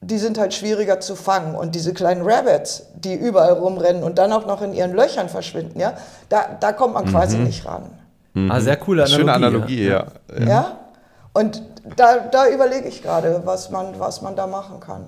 [0.02, 1.54] die sind halt schwieriger zu fangen.
[1.54, 5.80] Und diese kleinen Rabbits, die überall rumrennen und dann auch noch in ihren Löchern verschwinden,
[5.80, 5.94] ja,
[6.30, 7.84] da, da kommt man quasi nicht ran.
[8.50, 9.16] Ah, sehr coole Analogie.
[9.20, 10.08] Schöne Analogie, ja.
[10.48, 10.78] Ja?
[11.34, 11.62] Und
[11.96, 15.06] da, da überlege ich gerade, was man, was man da machen kann.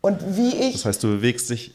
[0.00, 0.76] Und wie ich.
[0.76, 1.74] Das heißt, du bewegst dich.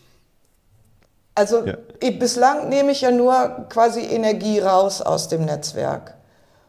[1.36, 1.76] Also Ja.
[1.99, 6.14] ich, bislang nehme ich ja nur quasi Energie raus aus dem Netzwerk.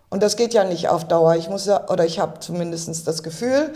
[0.08, 1.36] Und das geht ja nicht auf Dauer.
[1.36, 3.72] Ich muss ja, oder ich habe zumindest das Gefühl,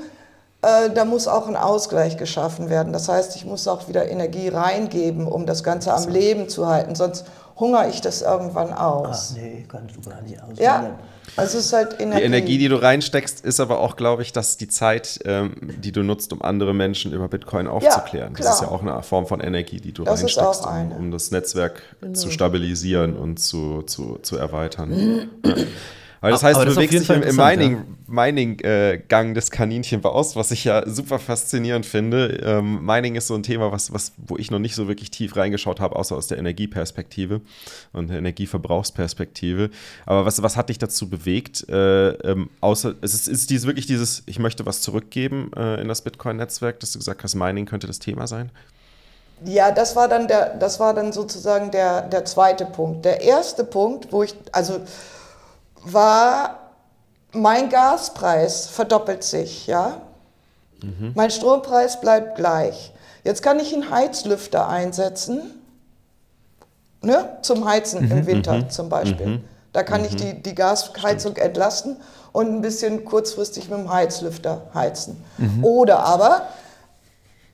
[0.62, 2.92] äh, da muss auch ein Ausgleich geschaffen werden.
[2.92, 6.94] Das heißt, ich muss auch wieder Energie reingeben, um das Ganze am Leben zu halten.
[6.94, 7.24] Sonst
[7.58, 9.34] hungere ich das irgendwann Ach aus.
[9.36, 10.58] nee, kannst du gar nicht aus.
[10.58, 10.98] Ja,
[11.36, 12.20] also es ist halt Energie.
[12.20, 15.92] Die Energie, die du reinsteckst, ist aber auch, glaube ich, dass die Zeit, ähm, die
[15.92, 18.34] du nutzt, um andere Menschen über Bitcoin aufzuklären.
[18.34, 18.54] das klar.
[18.54, 21.82] ist ja auch eine Form von Energie, die du Das reinsteckst, um, um das Netzwerk
[22.14, 25.30] zu stabilisieren und zu, zu, zu erweitern.
[25.44, 25.54] ja.
[26.20, 27.58] Aber das heißt, Aber du das bewegst dich im, im interessant,
[28.06, 32.40] Mining, Mining-Gang des Kaninchenbaus, was ich ja super faszinierend finde.
[32.44, 35.36] Ähm, Mining ist so ein Thema, was, was, wo ich noch nicht so wirklich tief
[35.36, 37.40] reingeschaut habe, außer aus der Energieperspektive
[37.94, 39.70] und der Energieverbrauchsperspektive.
[40.04, 41.66] Aber was, was hat dich dazu bewegt?
[41.70, 45.88] Äh, ähm, außer, es ist, ist dies wirklich dieses, ich möchte was zurückgeben äh, in
[45.88, 48.50] das Bitcoin-Netzwerk, dass du gesagt hast, Mining könnte das Thema sein?
[49.46, 53.06] Ja, das war dann der, das war dann sozusagen der, der zweite Punkt.
[53.06, 54.80] Der erste Punkt, wo ich, also
[55.82, 56.58] war,
[57.32, 60.00] mein Gaspreis verdoppelt sich, ja.
[61.14, 62.92] Mein Strompreis bleibt gleich.
[63.22, 65.42] Jetzt kann ich einen Heizlüfter einsetzen,
[67.02, 69.42] ne, zum Heizen im Winter zum Beispiel.
[69.72, 71.96] Da kann ich die, die Gasheizung entlasten
[72.32, 75.22] und ein bisschen kurzfristig mit dem Heizlüfter heizen.
[75.62, 76.48] Oder aber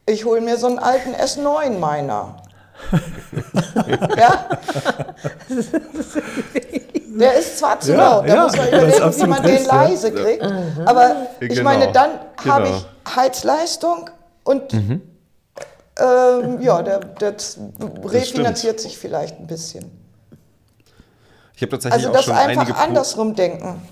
[0.06, 2.42] ich hole mir so einen alten S9 meiner.
[4.16, 4.46] ja?
[7.18, 9.42] Der ist zwar zu Ja, laut, da ja, muss man das ist überlegen, wie man
[9.42, 9.74] den ja.
[9.84, 10.42] leise kriegt.
[10.84, 12.10] Aber ich Genau, meine, dann
[12.44, 12.76] habe genau.
[12.76, 14.10] ich Heizleistung
[14.44, 15.02] und Mhm.
[15.98, 17.34] ähm, ja, der, der
[18.04, 19.90] refinanziert sich vielleicht ein bisschen.
[21.54, 23.82] Ich habe tatsächlich Also auch das schon einfach einige Pro- andersrum denken.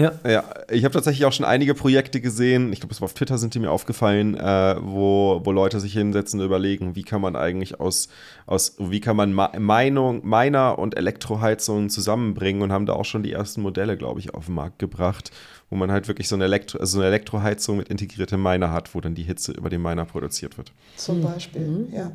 [0.00, 0.12] Ja.
[0.26, 3.38] Ja, ich habe tatsächlich auch schon einige Projekte gesehen, ich glaube, es war auf Twitter
[3.38, 7.36] sind die mir aufgefallen, äh, wo, wo Leute sich hinsetzen und überlegen, wie kann man
[7.36, 8.08] eigentlich aus,
[8.46, 13.22] aus wie kann man Ma Meinung, Miner und Elektroheizungen zusammenbringen und haben da auch schon
[13.22, 15.30] die ersten Modelle, glaube ich, auf den Markt gebracht,
[15.68, 18.94] wo man halt wirklich so eine, Elektro also so eine Elektroheizung mit integriertem Miner hat,
[18.94, 20.72] wo dann die Hitze über den Miner produziert wird.
[20.96, 22.10] Zum Beispiel, ja.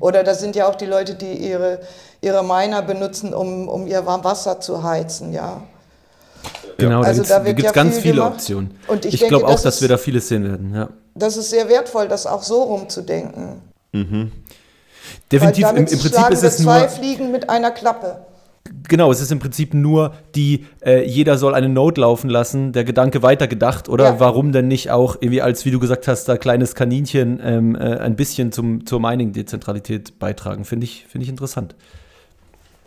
[0.00, 1.80] Oder das sind ja auch die Leute, die ihre,
[2.20, 5.62] ihre Miner benutzen, um, um ihr Warmwasser zu heizen, ja.
[6.78, 8.32] Genau, Also da da gibt wird es ja ganz viel viele gemacht.
[8.34, 8.70] Optionen.
[8.88, 10.74] Und ich ich glaube auch, das dass ist- wir da vieles sehen werden.
[10.74, 10.88] Ja.
[11.14, 13.62] Das ist sehr wertvoll, das auch so rumzudenken.
[15.32, 18.18] Definitiv, Weil im, im Prinzip ist wir es zwei nur, Fliegen mit einer Klappe.
[18.88, 22.84] genau, es ist im Prinzip nur die, äh, jeder soll eine Note laufen lassen, der
[22.84, 23.88] Gedanke weitergedacht.
[23.88, 24.20] Oder Ja.
[24.20, 27.96] warum denn nicht auch, irgendwie als, wie du gesagt hast, da kleines Kaninchen ähm, äh,
[27.98, 30.64] ein bisschen zum, zur Mining-Dezentralität beitragen.
[30.64, 31.74] Finde ich, finde ich interessant.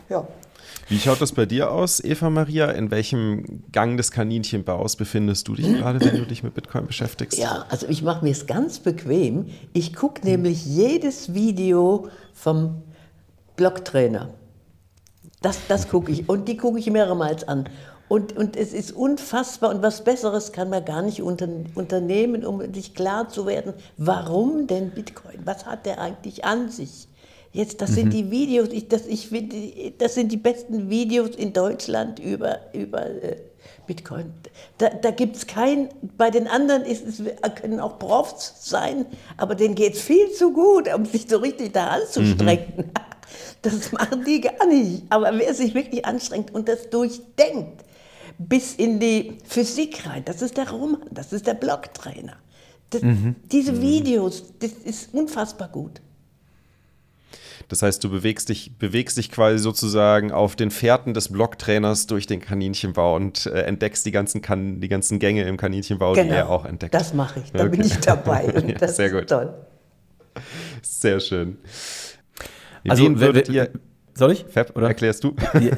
[0.10, 0.28] Ja.
[0.89, 2.71] Wie schaut das bei dir aus, Eva Maria?
[2.71, 7.37] In welchem Gang des Kaninchenbaus befindest du dich gerade, wenn du dich mit Bitcoin beschäftigst?
[7.37, 9.45] Ja, also ich mache mir es ganz bequem.
[9.73, 12.81] Ich gucke nämlich jedes Video vom
[13.55, 14.33] Blocktrainer.
[15.43, 16.27] Das, das gucke ich.
[16.27, 17.69] Und die gucke ich mehrmals an.
[18.07, 19.69] Und, und es ist unfassbar.
[19.69, 24.65] Und was Besseres kann man gar nicht unter, unternehmen, um sich klar zu werden, warum
[24.65, 25.41] denn Bitcoin?
[25.45, 27.07] Was hat der eigentlich an sich?
[27.52, 29.56] Jetzt, das sind die Videos, ich, das, ich finde,
[29.97, 33.38] das sind die besten Videos in Deutschland über, über äh,
[33.88, 34.32] Bitcoin.
[34.78, 37.24] Da, da gibt es kein, bei den anderen ist es,
[37.56, 41.74] können auch Profs sein, aber denen geht es viel zu gut, um sich so richtig
[41.74, 42.91] da anzustrengen.
[43.62, 45.04] Das machen die gar nicht.
[45.10, 47.84] Aber wer sich wirklich anstrengt und das durchdenkt,
[48.39, 52.38] bis in die Physik rein, das ist der Roman, das ist der Blocktrainer.
[52.89, 53.02] Das,
[53.52, 56.02] Diese Videos, das ist unfassbar gut.
[57.70, 62.26] Das heißt, du bewegst dich, bewegst dich quasi sozusagen auf den Fährten des Blocktrainers durch
[62.28, 66.49] den Kaninchenbau und äh, entdeckst die ganzen, kan die ganzen Gänge im Kaninchenbau, die er
[66.49, 66.91] auch entdeckt.
[66.91, 67.03] Genau.
[67.03, 67.70] Das mache ich, da Okay.
[67.78, 68.45] bin ich dabei.
[68.55, 69.28] Und Ja, das sehr ist gut.
[69.30, 69.53] toll.
[70.82, 71.57] Sehr schön.
[72.88, 73.70] Also, wen würdet ihr.
[74.15, 74.45] Soll ich?
[74.49, 74.88] Fab, oder?
[74.88, 75.34] Erklärst du?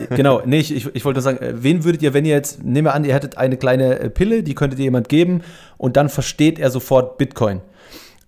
[0.10, 2.96] genau, nee, ich, ich, wollte sagen, äh, wen würdet ihr, wenn ihr jetzt, nehmen wir
[2.96, 5.42] an, ihr hättet eine kleine äh, Pille, die könntet ihr jemand geben
[5.78, 7.62] und dann versteht er sofort Bitcoin.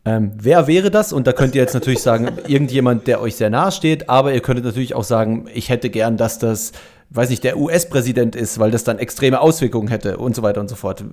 [0.06, 1.14] Ähm, wer wäre das?
[1.14, 4.42] Und da könnt ihr jetzt natürlich sagen, irgendjemand, der euch sehr nahe steht, aber ihr
[4.42, 6.74] könntet natürlich auch sagen, ich hätte gern, dass das,
[7.12, 10.70] weiß nicht, der US-Präsident ist, weil das dann extreme Auswirkungen hätte und so weiter und
[10.70, 11.06] so fort.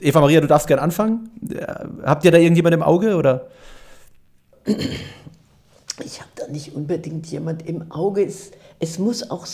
[0.00, 1.30] Eva Maria, du darfst gern anfangen.
[1.50, 1.64] Äh,
[2.04, 3.48] habt ihr da irgendjemand im Auge oder?
[6.04, 8.24] Ich habe da nicht unbedingt jemand im Auge.
[8.24, 9.46] Es, es muss auch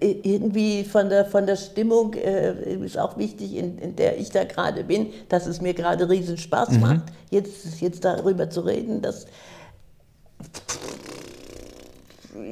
[0.00, 4.30] äh, irgendwie von der, von der Stimmung, äh, ist auch wichtig, in, in der ich
[4.30, 6.80] da gerade bin, dass es mir gerade riesen Spaß mhm.
[6.80, 9.26] macht, jetzt, jetzt darüber zu reden, dass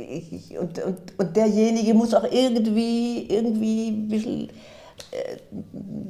[0.09, 4.49] ich, und, und, und derjenige muss auch irgendwie, irgendwie ein bisschen,
[5.11, 5.36] äh,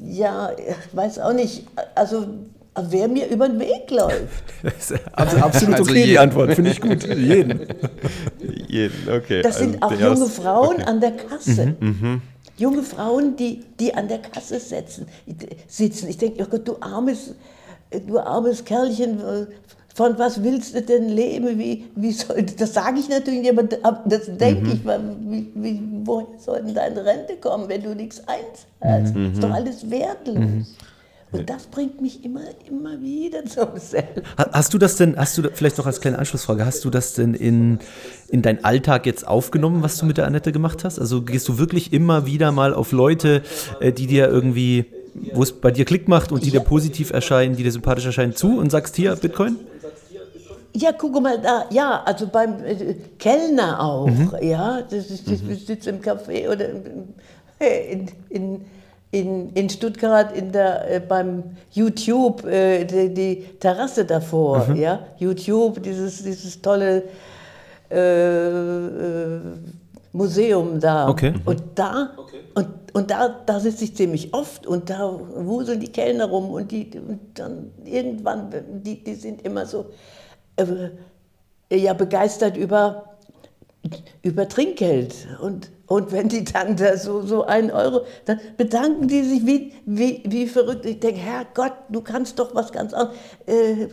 [0.05, 2.27] ja, ich weiß auch nicht, also
[2.75, 4.45] wer mir über den Weg läuft.
[5.13, 6.11] also absolut also okay, jeden.
[6.11, 7.05] die Antwort, finde ich gut.
[7.17, 7.67] jeden.
[8.69, 9.43] jeden, okay.
[9.43, 10.85] Das sind also auch junge Frauen okay.
[10.85, 11.77] an der Kasse.
[11.79, 12.23] Mhm, mhm.
[12.57, 15.07] Junge Frauen, die, die an der Kasse sitzen.
[15.67, 16.09] sitzen.
[16.09, 17.35] Ich denke, oh Gott, du armes,
[18.07, 19.21] du armes Kerlchen,
[19.95, 21.59] von was willst du denn leben?
[21.59, 23.65] Wie, wie soll, das sage ich natürlich nicht, aber
[24.07, 24.73] das denke mhm.
[24.73, 29.15] ich, wie, wie, woher soll denn deine Rente kommen, wenn du nichts einzahlst?
[29.15, 29.33] Mhm.
[29.33, 30.75] Ist doch alles wertlos.
[31.33, 34.23] Und das bringt mich immer, immer wieder zum selben.
[34.37, 37.33] Hast du das denn, hast du vielleicht noch als kleine Anschlussfrage, hast du das denn
[37.33, 37.79] in,
[38.29, 40.99] in deinen Alltag jetzt aufgenommen, was du mit der Annette gemacht hast?
[40.99, 43.43] Also gehst du wirklich immer wieder mal auf Leute,
[43.81, 44.85] äh, die dir irgendwie,
[45.33, 48.35] wo es bei dir Klick macht und die dir positiv erscheinen, die dir sympathisch erscheinen,
[48.35, 49.57] zu und sagst hier Bitcoin?
[50.75, 54.33] Ja, guck mal da, ja, also beim äh, Kellner auch, mhm.
[54.43, 55.55] ja, das ist, das mhm.
[55.55, 57.15] sitzt im Café oder in,
[57.59, 58.65] in in,
[59.55, 64.77] in Stuttgart in der, äh, beim YouTube, äh, die, die, Terrasse davor, mhm.
[64.77, 67.05] ja, YouTube, dieses, dieses tolle
[67.91, 69.41] äh, äh
[70.15, 71.09] Museum da.
[71.09, 71.31] Okay.
[71.31, 71.41] Mhm.
[71.47, 72.41] Und da, okay.
[72.55, 76.71] und, und da, da sitze ich ziemlich oft und da wuseln die Kellner rum und,
[76.71, 78.51] die, und dann irgendwann,
[78.83, 79.87] die, die sind immer so
[80.57, 83.12] äh, ja, begeistert über
[84.23, 85.15] über Trinkgeld.
[85.41, 89.73] Und, und wenn die dann da so, so einen Euro, dann bedanken die sich wie,
[89.87, 90.87] wie, wie verrückt.
[90.87, 93.17] Ich denke, Herrgott, du kannst doch was ganz anderes.
[93.47, 93.89] Äh,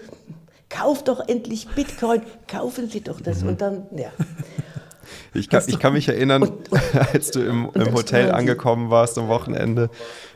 [0.70, 3.42] kauf doch endlich Bitcoin, kaufen Sie doch das.
[3.42, 3.50] Mhm.
[3.50, 4.12] Und dann, ja.
[5.34, 6.82] Ich kann, ich kann mich erinnern, und, und,
[7.14, 9.90] als du im, im Hotel angekommen warst am Wochenende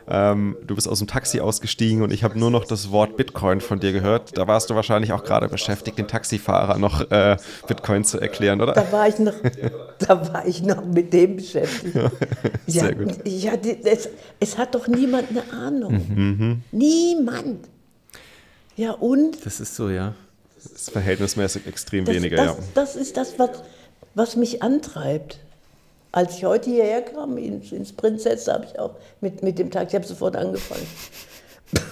[0.08, 3.62] ähm, du bist aus dem Taxi ausgestiegen und ich habe nur noch das Wort Bitcoin
[3.62, 4.38] von dir gehört.
[4.38, 7.38] Da warst du wahrscheinlich auch gerade beschäftigt, den Taxifahrer noch äh,
[7.68, 8.74] Bitcoin zu erklären, oder?
[8.74, 9.34] Da war ich noch,
[10.00, 11.96] da war ich noch mit dem beschäftigt.
[11.96, 12.12] Ja,
[12.68, 13.16] sehr ja, gut.
[13.26, 13.54] Ja,
[13.86, 15.94] es, es, hat doch niemand eine Ahnung.
[15.94, 16.62] Mhm.
[16.72, 17.68] Niemand.
[18.76, 19.46] Ja, und?
[19.46, 20.16] Das ist so, ja.
[20.56, 22.64] Das ist verhältnismäßig extrem das, weniger, das, ja.
[22.74, 23.64] Das ist das, was,
[24.16, 25.40] was mich antreibt.
[26.14, 29.90] Als ich heute hierher kam, ins, ins Prinzess, habe ich auch mit, mit dem Taxi,
[29.90, 30.86] ich habe sofort angefangen.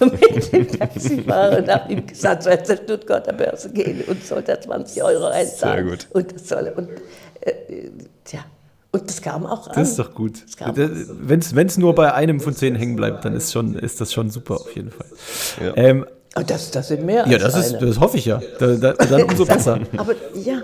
[0.00, 4.60] mit dem Taxifahrer und habe ihm gesagt, soll zur Stuttgarter Börse gehen und soll da
[4.60, 5.88] 20 Euro einzahlen.
[5.88, 6.06] Sehr gut.
[6.12, 6.88] Und das soll, und,
[7.40, 7.90] äh,
[8.22, 8.44] tja,
[8.92, 9.72] und das kam auch an.
[9.74, 10.44] Das ist doch gut.
[10.76, 14.30] Wenn es nur bei einem von zehn hängen bleibt, dann ist, schon, ist das schon
[14.30, 15.06] super auf jeden Fall.
[15.60, 15.76] Ja.
[15.76, 16.06] Ähm,
[16.46, 18.40] das, das sind mehr Ja, das, ist, das hoffe ich ja.
[18.58, 19.80] Da, da, dann umso besser.
[19.96, 20.62] Aber ja,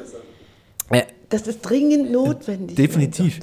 [1.30, 2.76] das ist dringend notwendig.
[2.76, 3.40] Definitiv.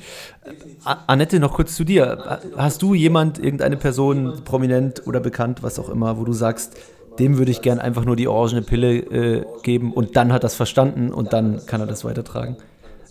[0.83, 2.39] Annette, noch kurz zu dir.
[2.57, 6.73] Hast du jemand, irgendeine Person, prominent oder bekannt, was auch immer, wo du sagst,
[7.19, 10.55] dem würde ich gern einfach nur die orangene Pille äh, geben und dann hat das
[10.55, 12.57] verstanden und dann kann er das weitertragen?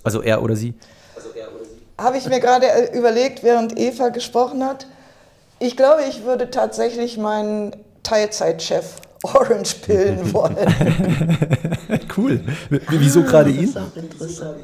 [0.03, 0.75] Also er oder sie?
[1.97, 4.87] Habe ich mir gerade äh, überlegt, während Eva gesprochen hat.
[5.61, 10.57] Ich glaube, ich würde tatsächlich meinen Teilzeitchef Orange-Pillen wollen.
[12.17, 12.41] cool.
[12.89, 13.61] Wieso ah, gerade ihn?
[13.61, 14.57] Das ist auch interessant.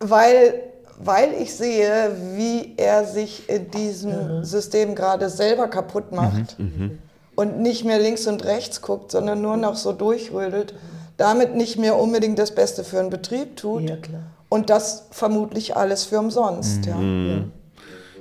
[0.00, 0.62] Weil,
[0.98, 4.44] weil ich sehe, wie er sich in diesem mhm.
[4.44, 6.64] System gerade selber kaputt macht mhm.
[6.64, 6.98] mhm.
[7.34, 10.74] und nicht mehr links und rechts guckt, sondern nur noch so durchrödelt,
[11.16, 13.88] damit nicht mehr unbedingt das Beste für einen Betrieb tut.
[13.88, 13.96] Ja,
[14.48, 16.86] und das vermutlich alles für umsonst.
[16.86, 17.28] Mhm.
[17.28, 17.57] Ja.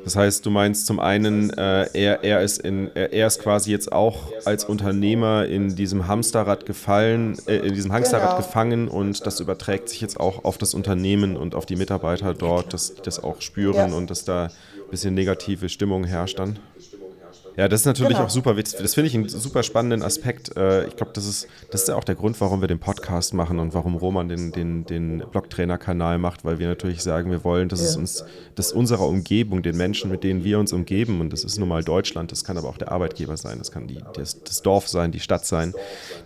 [0.03, 3.91] Das heißt, du meinst zum einen, äh, er, er, ist in, er ist quasi jetzt
[3.91, 8.37] auch als Unternehmer in diesem Hamsterrad gefallen, äh, in diesem Hamsterrad genau.
[8.37, 12.73] gefangen und das überträgt sich jetzt auch auf das Unternehmen und auf die Mitarbeiter dort,
[12.73, 13.97] dass die das auch spüren ja.
[13.97, 16.59] und dass da ein bisschen negative Stimmung herrscht dann.
[17.57, 18.25] Ja, das ist natürlich genau.
[18.25, 18.75] auch super wichtig.
[18.79, 20.55] Das finde ich einen super spannenden Aspekt.
[20.55, 23.33] Äh, ich glaube, das ist, das ist ja auch der Grund, warum wir den Podcast
[23.33, 27.67] machen und warum Roman den, den, den Blogtrainer-Kanal macht, weil wir natürlich sagen, wir wollen,
[27.67, 27.87] dass ja.
[27.87, 31.57] es uns, dass unserer Umgebung, den Menschen, mit denen wir uns umgeben, und das ist
[31.57, 34.61] nun mal Deutschland, das kann aber auch der Arbeitgeber sein, das kann die, das, das
[34.61, 35.73] Dorf sein, die Stadt sein,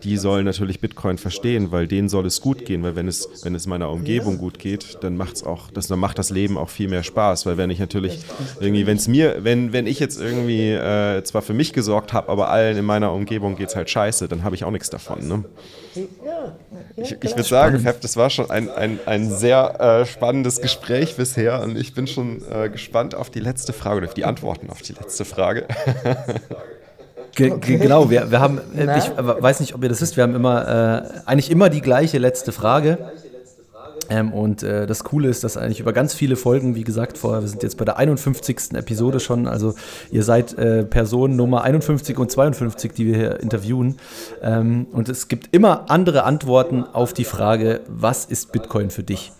[0.04, 3.56] die sollen natürlich Bitcoin verstehen, weil denen soll es gut gehen, weil wenn es, wenn
[3.56, 6.90] es meiner Umgebung gut geht, dann macht's auch, das, dann macht das Leben auch viel
[6.90, 8.20] mehr Spaß, weil wenn ich natürlich
[8.60, 12.30] irgendwie, wenn es mir, wenn, wenn ich jetzt irgendwie äh, zwar für mich gesorgt habe,
[12.30, 15.28] aber allen in meiner Umgebung geht es halt scheiße, dann habe ich auch nichts davon.
[15.28, 15.44] Ne?
[16.96, 21.16] Ich, ich würde sagen, Feb, das war schon ein, ein, ein sehr äh, spannendes Gespräch
[21.16, 24.70] bisher und ich bin schon äh, gespannt auf die letzte Frage oder auf die Antworten
[24.70, 25.68] auf die letzte Frage.
[27.36, 27.78] Ge okay.
[27.78, 30.68] Genau, wir, wir haben, äh, ich weiß nicht, ob ihr das wisst, wir haben immer,
[30.68, 32.98] äh, eigentlich immer die gleiche letzte Frage.
[34.12, 37.44] Ähm, und äh, das Coole ist, dass eigentlich über ganz viele Folgen, wie gesagt, vorher,
[37.44, 38.74] wir sind jetzt bei der 51.
[38.74, 39.74] Episode schon, also
[40.12, 44.00] ihr seid äh, Person Nummer 51 und 52, die wir hier interviewen.
[44.42, 49.32] Ähm, und es gibt immer andere Antworten auf die Frage, was ist Bitcoin für dich?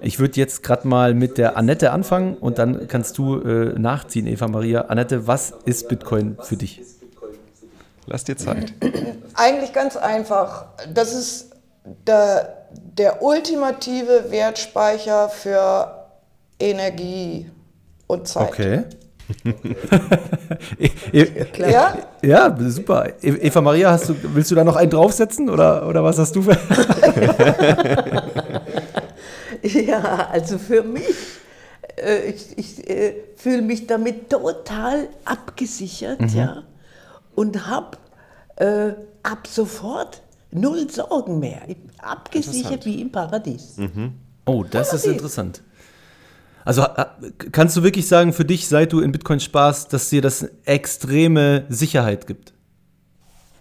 [0.00, 4.26] Ich würde jetzt gerade mal mit der Annette anfangen und dann kannst du äh, nachziehen,
[4.26, 4.86] Eva Maria.
[4.86, 6.80] Annette, was ist Bitcoin für dich?
[8.06, 8.72] Lass dir Zeit.
[9.34, 10.68] Eigentlich ganz einfach.
[10.94, 11.50] Das ist
[12.06, 16.08] der der ultimative Wertspeicher für
[16.58, 17.50] Energie
[18.06, 18.48] und Zeit.
[18.48, 18.84] Okay.
[21.58, 21.96] ja?
[22.22, 23.08] ja, super.
[23.22, 26.36] E-, Eva Maria, hast du, willst du da noch einen draufsetzen oder, oder was hast
[26.36, 26.56] du für.
[29.62, 31.16] ja, also für mich,
[31.96, 36.28] äh, ich, ich äh, fühle mich damit total abgesichert, mhm.
[36.28, 36.62] ja,
[37.34, 37.98] und habe
[38.56, 41.62] äh, ab sofort null Sorgen mehr.
[41.98, 43.76] Abgesichert wie im Paradies.
[43.76, 44.14] Mhm.
[44.44, 45.04] Oh, das Paradies.
[45.04, 45.62] ist interessant.
[46.64, 46.84] Also
[47.52, 51.64] kannst du wirklich sagen, für dich, seit du in Bitcoin sparst, dass dir das extreme
[51.68, 52.52] Sicherheit gibt?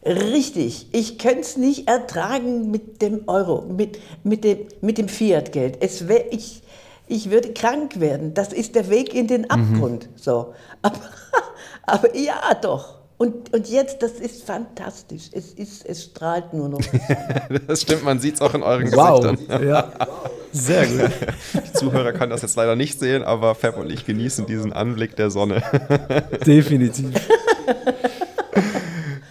[0.04, 0.88] Richtig.
[0.92, 5.84] Ich könnte es nicht ertragen mit dem Euro, mit, mit dem, mit dem Fiat-Geld.
[6.32, 6.62] ich,
[7.08, 8.34] ich würde krank werden.
[8.34, 9.52] Das ist der Weg in den mhm.
[9.52, 10.10] Abgrund.
[10.10, 10.18] Mhm.
[10.18, 10.54] So.
[10.82, 11.00] Aber,
[11.88, 12.95] aber ja, doch.
[13.18, 15.30] Und, und jetzt, das ist fantastisch.
[15.32, 16.82] Es, ist, es strahlt nur noch.
[17.68, 19.22] das stimmt, man sieht es auch in euren wow.
[19.22, 19.68] Gesichtern.
[19.68, 19.92] Ja,
[20.52, 21.12] sehr gut.
[21.54, 25.16] Die Zuhörer können das jetzt leider nicht sehen, aber Fab und ich genießen diesen Anblick
[25.16, 25.64] der Sonne.
[26.46, 27.14] Definitiv.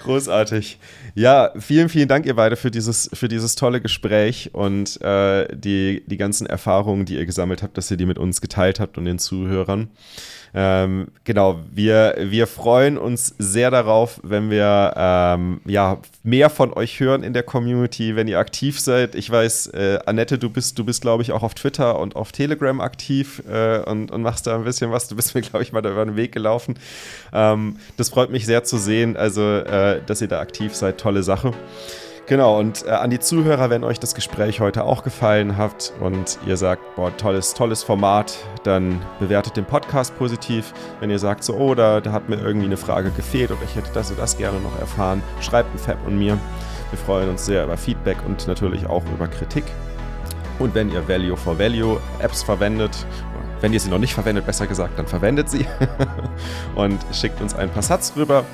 [0.03, 0.78] Großartig.
[1.14, 6.05] Ja, vielen, vielen Dank, ihr beide, für dieses, für dieses tolle Gespräch und äh, die,
[6.07, 9.05] die ganzen Erfahrungen, die ihr gesammelt habt, dass ihr die mit uns geteilt habt und
[9.05, 9.91] den Zuhörern.
[10.57, 17.00] Ähm, genau, wir, wir freuen uns sehr darauf, wenn wir ähm, ja, mehr von euch
[17.00, 19.16] hören in der Community, wenn ihr aktiv seid.
[19.16, 22.30] Ich weiß, äh, Annette, du bist, du bist, glaube ich, auch auf Twitter und auf
[22.30, 25.09] Telegram aktiv äh, und, und machst da ein bisschen was.
[25.09, 26.76] Du bist mir, glaube ich, mal da über den Weg gelaufen.
[27.32, 30.98] Ähm, das freut mich sehr zu sehen, also, äh, dass ihr da aktiv seid.
[30.98, 31.52] Tolle Sache.
[32.26, 36.38] Genau, und äh, an die Zuhörer, wenn euch das Gespräch heute auch gefallen hat und
[36.46, 40.72] ihr sagt, boah, tolles, tolles Format, dann bewertet den Podcast positiv.
[41.00, 43.76] Wenn ihr sagt, so, oh, da, da hat mir irgendwie eine Frage gefehlt oder ich
[43.76, 46.38] hätte das und das gerne noch erfahren, schreibt ein Fab und mir.
[46.90, 49.64] Wir freuen uns sehr über Feedback und natürlich auch über Kritik.
[50.58, 53.06] Und wenn ihr Value for Value Apps verwendet,
[53.64, 55.64] wenn ihr sie noch nicht verwendet, besser gesagt, dann verwendet sie
[56.74, 58.44] und schickt uns ein paar Satz rüber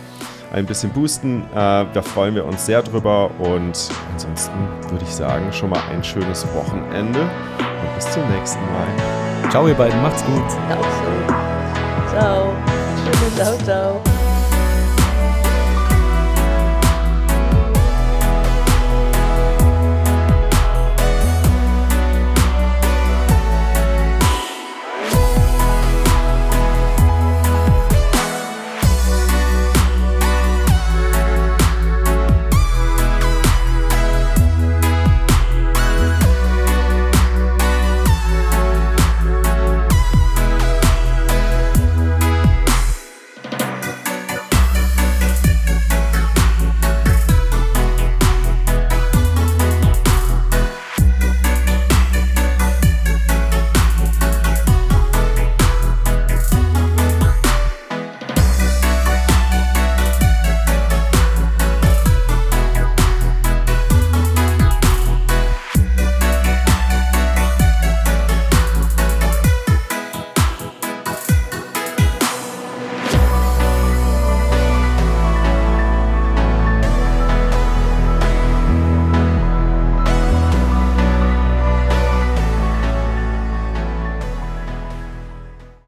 [0.52, 1.42] ein bisschen boosten.
[1.52, 6.04] Äh, da freuen wir uns sehr drüber und ansonsten würde ich sagen, schon mal ein
[6.04, 9.50] schönes Wochenende und bis zum nächsten Mal.
[9.50, 10.48] Ciao, ihr beiden, macht's gut.
[10.48, 10.78] Ciao.
[12.08, 12.54] Ciao.
[13.36, 14.09] Ciao, ciao.